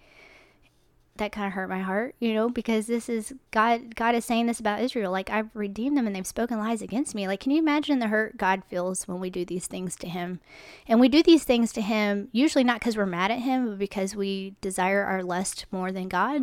that 1.17 1.33
kind 1.33 1.47
of 1.47 1.53
hurt 1.53 1.69
my 1.69 1.81
heart, 1.81 2.15
you 2.19 2.35
know, 2.35 2.49
because 2.49 2.87
this 2.87 3.09
is 3.09 3.35
God 3.53 3.95
God 3.95 4.15
is 4.15 4.25
saying 4.25 4.47
this 4.47 4.59
about 4.59 4.81
Israel. 4.81 5.13
Like 5.13 5.31
I've 5.31 5.55
redeemed 5.55 5.97
them 5.97 6.07
and 6.07 6.17
they've 6.17 6.27
spoken 6.27 6.59
lies 6.59 6.83
against 6.83 7.15
me. 7.15 7.29
Like 7.29 7.41
can 7.41 7.53
you 7.53 7.59
imagine 7.59 8.01
the 8.01 8.09
hurt 8.09 8.37
God 8.37 8.65
feels 8.65 9.07
when 9.07 9.21
we 9.21 9.31
do 9.31 9.45
these 9.45 9.67
things 9.67 9.95
to 9.97 10.09
him? 10.09 10.41
And 10.89 11.01
we 11.01 11.09
do 11.09 11.23
these 11.23 11.45
things 11.45 11.73
to 11.75 11.81
him 11.81 12.29
usually 12.33 12.65
not 12.65 12.81
because 12.81 12.97
we're 12.97 13.07
mad 13.07 13.31
at 13.31 13.41
him, 13.41 13.69
but 13.69 13.79
because 13.79 14.17
we 14.17 14.57
desire 14.61 15.05
our 15.05 15.23
lust 15.23 15.67
more 15.71 15.93
than 15.93 16.09
God. 16.09 16.43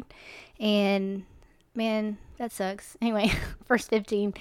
And 0.60 1.26
man, 1.76 2.18
that 2.38 2.54
sucks. 2.54 2.96
Anyway, 3.02 3.32
verse 3.68 3.88
15, 3.88 4.34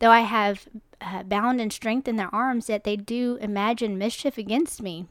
though 0.00 0.10
I 0.10 0.20
have 0.20 0.68
uh, 1.00 1.22
bound 1.22 1.60
and 1.60 1.72
strengthened 1.72 2.18
their 2.18 2.34
arms, 2.34 2.68
yet 2.68 2.84
they 2.84 2.96
do 2.96 3.38
imagine 3.40 3.98
mischief 3.98 4.38
against 4.38 4.82
me. 4.82 5.06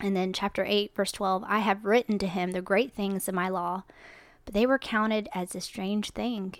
And 0.00 0.16
then 0.16 0.32
chapter 0.32 0.64
8, 0.64 0.94
verse 0.94 1.12
12 1.12 1.44
I 1.46 1.60
have 1.60 1.84
written 1.84 2.18
to 2.18 2.26
him 2.26 2.52
the 2.52 2.62
great 2.62 2.92
things 2.92 3.28
of 3.28 3.34
my 3.34 3.48
law, 3.48 3.84
but 4.44 4.54
they 4.54 4.66
were 4.66 4.78
counted 4.78 5.28
as 5.34 5.54
a 5.54 5.60
strange 5.60 6.10
thing. 6.10 6.54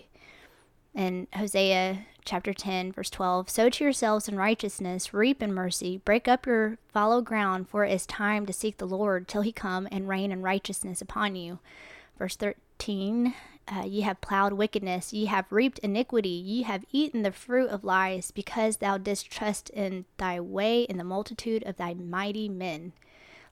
And 0.93 1.27
Hosea 1.33 2.05
chapter 2.25 2.53
10, 2.53 2.91
verse 2.91 3.09
12 3.09 3.49
Sow 3.49 3.69
to 3.69 3.83
yourselves 3.83 4.27
in 4.27 4.35
righteousness, 4.35 5.13
reap 5.13 5.41
in 5.41 5.53
mercy, 5.53 5.97
break 5.97 6.27
up 6.27 6.45
your 6.45 6.77
fallow 6.91 7.21
ground, 7.21 7.69
for 7.69 7.85
it 7.85 7.93
is 7.93 8.05
time 8.05 8.45
to 8.45 8.53
seek 8.53 8.77
the 8.77 8.87
Lord 8.87 9.27
till 9.27 9.41
he 9.41 9.51
come 9.51 9.87
and 9.91 10.07
reign 10.07 10.31
in 10.31 10.41
righteousness 10.41 11.01
upon 11.01 11.35
you. 11.35 11.59
Verse 12.17 12.35
13 12.35 13.33
uh, 13.71 13.83
Ye 13.85 14.01
have 14.01 14.21
plowed 14.21 14.53
wickedness, 14.53 15.13
ye 15.13 15.25
have 15.25 15.51
reaped 15.51 15.79
iniquity, 15.79 16.29
ye 16.29 16.63
have 16.63 16.85
eaten 16.91 17.21
the 17.21 17.31
fruit 17.31 17.69
of 17.69 17.83
lies, 17.83 18.31
because 18.31 18.77
thou 18.77 18.97
didst 18.97 19.29
trust 19.29 19.69
in 19.69 20.05
thy 20.17 20.39
way 20.39 20.83
in 20.83 20.97
the 20.97 21.03
multitude 21.03 21.63
of 21.63 21.77
thy 21.77 21.93
mighty 21.93 22.49
men. 22.49 22.93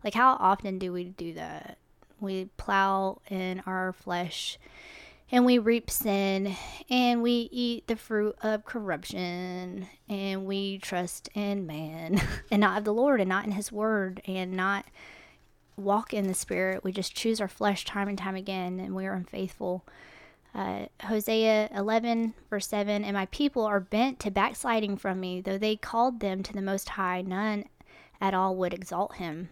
Like, 0.04 0.14
how 0.14 0.38
often 0.40 0.80
do 0.80 0.94
we 0.94 1.06
do 1.06 1.34
that? 1.34 1.78
We 2.20 2.46
plow 2.58 3.22
in 3.30 3.62
our 3.66 3.94
flesh 3.94 4.58
and 5.32 5.46
we 5.46 5.58
reap 5.58 5.90
sin 5.90 6.56
and 6.90 7.22
we 7.22 7.50
eat 7.52 7.88
the 7.88 7.96
fruit 7.96 8.36
of 8.42 8.66
corruption 8.66 9.88
and 10.08 10.46
we 10.46 10.78
trust 10.80 11.30
in 11.34 11.68
man 11.68 12.22
and 12.52 12.62
not 12.62 12.80
of 12.80 12.86
the 12.86 12.94
Lord 12.94 13.20
and 13.20 13.30
not 13.30 13.46
in 13.46 13.52
his 13.52 13.72
word 13.72 14.22
and 14.26 14.54
not 14.54 14.86
walk 15.78 16.14
in 16.14 16.28
the 16.28 16.34
spirit. 16.34 16.84
We 16.84 16.92
just 16.92 17.16
choose 17.16 17.40
our 17.40 17.48
flesh 17.48 17.86
time 17.86 18.08
and 18.08 18.18
time 18.18 18.36
again 18.36 18.80
and 18.80 18.96
we 18.96 19.06
are 19.06 19.14
unfaithful. 19.14 19.86
Uh, 20.54 20.88
Hosea 21.04 21.70
11, 21.76 22.34
verse 22.50 22.68
7 22.68 23.04
And 23.04 23.14
my 23.14 23.28
people 23.28 23.64
are 23.64 23.80
bent 23.80 24.20
to 24.22 24.32
backsliding 24.32 24.98
from 24.98 25.20
me, 25.20 25.40
though 25.40 25.58
they 25.58 25.76
called 25.76 26.20
them 26.20 26.42
to 26.44 26.54
the 26.54 26.62
Most 26.62 26.90
High, 26.90 27.22
none 27.22 27.66
at 28.20 28.34
all 28.34 28.56
would 28.56 28.74
exalt 28.74 29.16
him 29.16 29.50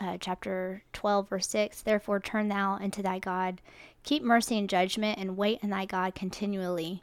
uh, 0.00 0.16
chapter 0.20 0.82
12, 0.92 1.28
verse 1.28 1.48
6 1.48 1.82
Therefore 1.82 2.20
turn 2.20 2.48
thou 2.48 2.74
unto 2.74 3.02
thy 3.02 3.18
God, 3.18 3.60
keep 4.02 4.22
mercy 4.22 4.58
and 4.58 4.68
judgment, 4.68 5.18
and 5.18 5.36
wait 5.36 5.60
in 5.62 5.70
thy 5.70 5.84
God 5.84 6.14
continually. 6.14 7.02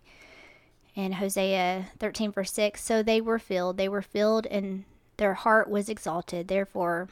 And 0.96 1.16
Hosea 1.16 1.88
13, 2.00 2.32
verse 2.32 2.52
6 2.52 2.84
So 2.84 3.02
they 3.02 3.22
were 3.22 3.40
filled, 3.40 3.78
they 3.78 3.90
were 3.90 4.02
filled, 4.02 4.46
and 4.48 4.84
their 5.18 5.36
heart 5.36 5.70
was 5.70 5.90
exalted. 5.90 6.48
Therefore 6.48 7.10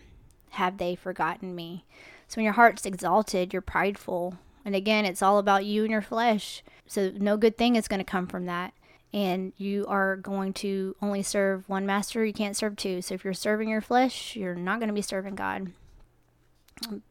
have 0.52 0.78
they 0.78 0.96
forgotten 0.96 1.56
me. 1.56 1.86
So 2.28 2.38
when 2.38 2.46
your 2.46 2.54
heart's 2.54 2.86
exalted, 2.86 3.54
you're 3.54 3.62
prideful. 3.62 4.38
And 4.66 4.76
again, 4.76 5.06
it's 5.06 5.22
all 5.22 5.38
about 5.38 5.66
you 5.66 5.84
and 5.84 5.92
your 5.92 6.02
flesh. 6.02 6.64
So 6.86 7.12
no 7.16 7.38
good 7.38 7.58
thing 7.58 7.76
is 7.76 7.88
going 7.88 8.00
to 8.00 8.04
come 8.04 8.28
from 8.28 8.46
that 8.46 8.74
and 9.14 9.54
you 9.58 9.86
are 9.88 10.16
going 10.16 10.54
to 10.54 10.96
only 11.02 11.24
serve 11.24 11.68
one 11.68 11.86
master, 11.86 12.24
you 12.24 12.34
can't 12.34 12.56
serve 12.56 12.76
two. 12.76 13.02
So 13.02 13.16
if 13.16 13.24
you're 13.24 13.34
serving 13.34 13.70
your 13.70 13.82
flesh, 13.82 14.36
you're 14.36 14.56
not 14.56 14.80
going 14.80 14.90
to 14.90 14.94
be 14.94 15.02
serving 15.02 15.36
God. 15.36 15.72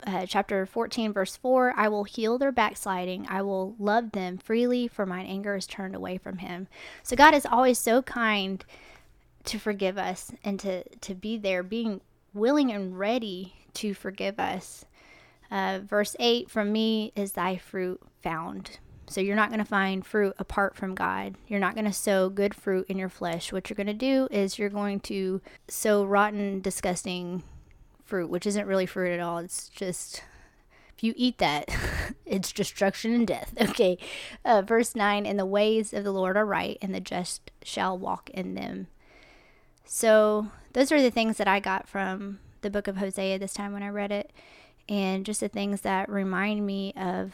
Uh, 0.07 0.25
chapter 0.25 0.65
14, 0.65 1.13
verse 1.13 1.37
4 1.37 1.75
I 1.77 1.89
will 1.89 2.05
heal 2.05 2.39
their 2.39 2.53
backsliding. 2.53 3.27
I 3.29 3.43
will 3.43 3.75
love 3.79 4.13
them 4.13 4.39
freely, 4.39 4.89
for 4.89 5.05
mine 5.05 5.27
anger 5.27 5.57
is 5.57 5.67
turned 5.67 5.95
away 5.95 6.17
from 6.17 6.39
him. 6.39 6.69
So 7.03 7.17
God 7.17 7.35
is 7.35 7.45
always 7.45 7.79
so 7.79 8.01
kind 8.01 8.65
to 9.45 9.59
forgive 9.59 9.99
us 9.99 10.33
and 10.43 10.59
to, 10.61 10.85
to 11.01 11.15
be 11.15 11.37
there, 11.37 11.63
being 11.63 12.01
willing 12.35 12.73
and 12.73 12.99
ready 12.99 13.55
to 13.75 13.95
forgive 13.95 14.39
us. 14.39 14.85
Uh, 15.51 15.81
verse 15.83 16.15
8 16.19 16.51
From 16.51 16.73
me 16.73 17.13
is 17.17 17.33
thy 17.33 17.57
fruit 17.57 18.01
found. 18.23 18.79
So 19.07 19.23
you're 19.23 19.37
not 19.37 19.49
going 19.49 19.61
to 19.61 19.65
find 19.65 20.05
fruit 20.05 20.35
apart 20.39 20.77
from 20.77 20.95
God. 20.95 21.37
You're 21.47 21.61
not 21.61 21.75
going 21.75 21.87
to 21.87 21.93
sow 21.93 22.29
good 22.29 22.55
fruit 22.55 22.87
in 22.89 22.99
your 22.99 23.09
flesh. 23.09 23.53
What 23.53 23.71
you're 23.71 23.77
going 23.77 23.87
to 23.87 23.95
do 23.95 24.29
is 24.31 24.59
you're 24.59 24.69
going 24.69 25.01
to 25.01 25.41
sow 25.67 26.05
rotten, 26.05 26.61
disgusting 26.61 27.43
fruit, 28.05 28.29
which 28.29 28.47
isn't 28.47 28.67
really 28.67 28.85
fruit 28.85 29.13
at 29.13 29.21
all. 29.21 29.39
It's 29.39 29.71
just 29.71 30.23
if 30.99 31.05
you 31.05 31.15
eat 31.17 31.39
that, 31.39 31.69
it's 32.27 32.53
destruction 32.53 33.15
and 33.15 33.27
death. 33.27 33.55
Okay. 33.71 33.99
Uh, 34.45 34.63
verse 34.63 34.97
9 34.97 35.25
And 35.25 35.39
the 35.39 35.47
ways 35.47 35.93
of 35.95 36.03
the 36.05 36.13
Lord 36.13 36.37
are 36.37 36.45
right, 36.45 36.77
and 36.83 36.95
the 36.95 37.01
just 37.01 37.51
shall 37.63 37.97
walk 37.97 38.31
in 38.31 38.55
them. 38.55 38.89
So, 39.91 40.49
those 40.75 40.93
are 40.93 41.01
the 41.01 41.11
things 41.11 41.39
that 41.39 41.49
I 41.49 41.61
got 41.61 41.89
from 41.89 42.41
the 42.61 42.69
book 42.69 42.89
of 42.89 42.99
Hosea 42.99 43.39
this 43.39 43.55
time 43.55 43.73
when 43.73 43.83
I 43.83 43.89
read 43.89 44.13
it, 44.13 44.31
and 44.87 45.25
just 45.25 45.41
the 45.41 45.49
things 45.49 45.81
that 45.81 46.11
remind 46.11 46.67
me 46.67 46.93
of 46.95 47.33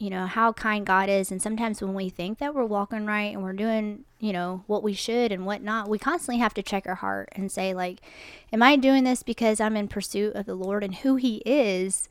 you 0.00 0.08
know, 0.08 0.26
how 0.26 0.50
kind 0.54 0.86
God 0.86 1.10
is. 1.10 1.30
And 1.30 1.42
sometimes 1.42 1.82
when 1.82 1.92
we 1.92 2.08
think 2.08 2.38
that 2.38 2.54
we're 2.54 2.64
walking 2.64 3.04
right 3.04 3.34
and 3.34 3.42
we're 3.42 3.52
doing, 3.52 4.04
you 4.18 4.32
know, 4.32 4.64
what 4.66 4.82
we 4.82 4.94
should 4.94 5.30
and 5.30 5.44
what 5.44 5.62
not, 5.62 5.90
we 5.90 5.98
constantly 5.98 6.40
have 6.40 6.54
to 6.54 6.62
check 6.62 6.86
our 6.86 6.94
heart 6.94 7.28
and 7.32 7.52
say, 7.52 7.74
like, 7.74 8.00
am 8.50 8.62
I 8.62 8.76
doing 8.76 9.04
this 9.04 9.22
because 9.22 9.60
I'm 9.60 9.76
in 9.76 9.88
pursuit 9.88 10.34
of 10.34 10.46
the 10.46 10.54
Lord 10.54 10.82
and 10.82 10.94
who 10.94 11.16
He 11.16 11.42
is? 11.44 12.08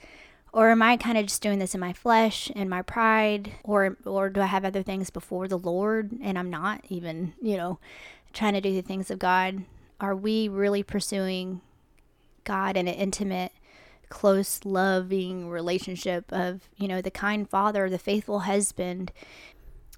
Or 0.53 0.69
am 0.69 0.83
I 0.83 0.97
kind 0.97 1.17
of 1.17 1.25
just 1.25 1.41
doing 1.41 1.57
this 1.57 1.73
in 1.73 1.79
my 1.79 1.93
flesh 1.93 2.51
and 2.55 2.69
my 2.69 2.83
pride? 2.83 3.53
Or, 3.63 3.97
or 4.05 4.29
do 4.29 4.41
I 4.41 4.45
have 4.45 4.65
other 4.65 4.83
things 4.83 5.09
before 5.09 5.47
the 5.47 5.57
Lord 5.57 6.11
and 6.21 6.37
I'm 6.37 6.51
not 6.51 6.85
even, 6.89 7.33
you 7.41 7.57
know, 7.57 7.79
trying 8.33 8.53
to 8.53 8.61
do 8.61 8.73
the 8.73 8.81
things 8.81 9.11
of 9.11 9.19
God? 9.19 9.63
Are 9.99 10.15
we 10.15 10.47
really 10.47 10.83
pursuing 10.83 11.61
God 12.43 12.77
in 12.77 12.87
an 12.87 12.93
intimate 12.93 13.51
close, 14.09 14.65
loving 14.65 15.49
relationship 15.49 16.25
of, 16.31 16.67
you 16.75 16.87
know, 16.87 17.01
the 17.01 17.11
kind 17.11 17.49
father, 17.49 17.89
the 17.89 17.99
faithful 17.99 18.39
husband. 18.41 19.11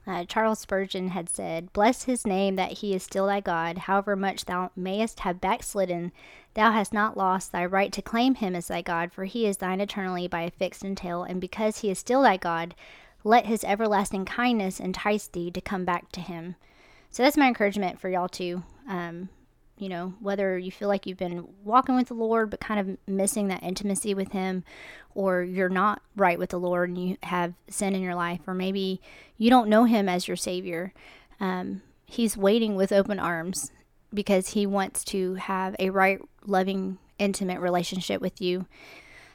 Uh, 0.06 0.26
Charles 0.26 0.60
Spurgeon 0.60 1.10
had 1.10 1.30
said, 1.30 1.72
Bless 1.74 2.04
his 2.04 2.26
name 2.26 2.56
that 2.56 2.80
he 2.80 2.94
is 2.94 3.04
still 3.04 3.28
thy 3.28 3.40
God, 3.40 3.80
however 3.80 4.16
much 4.16 4.46
thou 4.46 4.72
mayest 4.76 5.22
have 5.22 5.40
backslidden, 5.40 6.12
thou 6.56 6.72
hast 6.72 6.92
not 6.92 7.16
lost 7.16 7.52
thy 7.52 7.66
right 7.66 7.92
to 7.94 8.02
claim 8.02 8.36
him 8.36 8.56
as 8.56 8.68
thy 8.68 8.82
God, 8.82 9.12
for 9.14 9.26
he 9.26 9.46
is 9.46 9.58
thine 9.58 9.80
eternally 9.80 10.28
by 10.28 10.42
a 10.42 10.52
fixed 10.52 10.84
entail, 10.84 11.24
and 11.24 11.40
because 11.40 11.80
he 11.80 11.92
is 11.92 12.00
still 12.00 12.24
thy 12.24 12.38
God, 12.38 12.74
let 13.24 13.46
his 13.46 13.64
everlasting 13.64 14.26
kindness 14.26 14.80
entice 14.80 15.28
thee 15.28 15.52
to 15.52 15.62
come 15.62 15.86
back 15.86 16.12
to 16.14 16.20
him. 16.20 16.56
So 17.12 17.24
that's 17.24 17.38
my 17.38 17.48
encouragement 17.48 18.00
for 18.00 18.10
y'all 18.10 18.30
too. 18.30 18.64
Um, 18.88 19.30
you 19.78 19.90
know, 19.90 20.14
whether 20.20 20.58
you 20.58 20.72
feel 20.72 20.88
like 20.88 21.06
you've 21.06 21.18
been 21.18 21.48
walking 21.64 21.96
with 21.96 22.08
the 22.08 22.14
Lord 22.14 22.50
but 22.50 22.60
kind 22.60 22.80
of 22.80 22.98
missing 23.08 23.48
that 23.48 23.64
intimacy 23.64 24.14
with 24.14 24.32
Him, 24.32 24.64
or 25.16 25.42
you're 25.42 25.70
not 25.70 26.02
right 26.16 26.40
with 26.40 26.52
the 26.52 26.60
Lord 26.60 26.90
and 26.90 26.98
you 26.98 27.18
have 27.24 27.54
sin 27.68 27.96
in 27.96 28.02
your 28.02 28.16
life, 28.16 28.42
or 28.48 28.54
maybe 28.54 29.02
you 29.38 29.50
don't 29.50 29.70
know 29.70 29.86
Him 29.86 30.08
as 30.08 30.28
your 30.28 30.38
Savior. 30.38 30.94
Um, 31.40 31.82
he's 32.06 32.38
waiting 32.38 32.76
with 32.76 32.92
open 32.92 33.20
arms 33.20 33.72
because 34.14 34.50
He 34.50 34.66
wants 34.66 35.04
to 35.06 35.36
have 35.36 35.76
a 35.80 35.90
right, 35.90 36.20
loving, 36.46 37.00
intimate 37.18 37.60
relationship 37.60 38.22
with 38.22 38.40
you. 38.40 38.68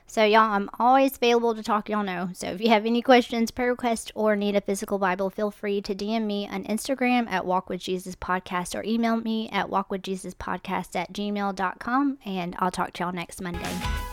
So, 0.07 0.25
y'all, 0.25 0.53
I'm 0.53 0.71
always 0.79 1.17
available 1.17 1.55
to 1.55 1.63
talk, 1.63 1.89
y'all 1.89 2.05
know. 2.05 2.31
So, 2.33 2.49
if 2.49 2.61
you 2.61 2.69
have 2.69 2.87
any 2.87 3.03
questions, 3.03 3.51
prayer 3.51 3.71
requests, 3.71 4.13
or 4.15 4.37
need 4.37 4.55
a 4.57 4.61
physical 4.61 4.99
Bible, 4.99 5.31
feel 5.31 5.51
free 5.51 5.81
to 5.83 5.95
DM 5.95 6.27
me 6.27 6.49
on 6.49 6.65
Instagram 6.65 7.29
at 7.29 7.45
Walk 7.45 7.69
with 7.69 7.81
Jesus 7.81 8.15
Podcast 8.15 8.79
or 8.79 8.85
email 8.85 9.17
me 9.17 9.49
at 9.51 9.69
walkwithjesuspodcast 9.69 10.95
at 10.97 11.13
gmail.com. 11.13 12.19
And 12.25 12.55
I'll 12.59 12.71
talk 12.71 12.93
to 12.95 13.05
y'all 13.05 13.13
next 13.13 13.41
Monday. 13.41 14.06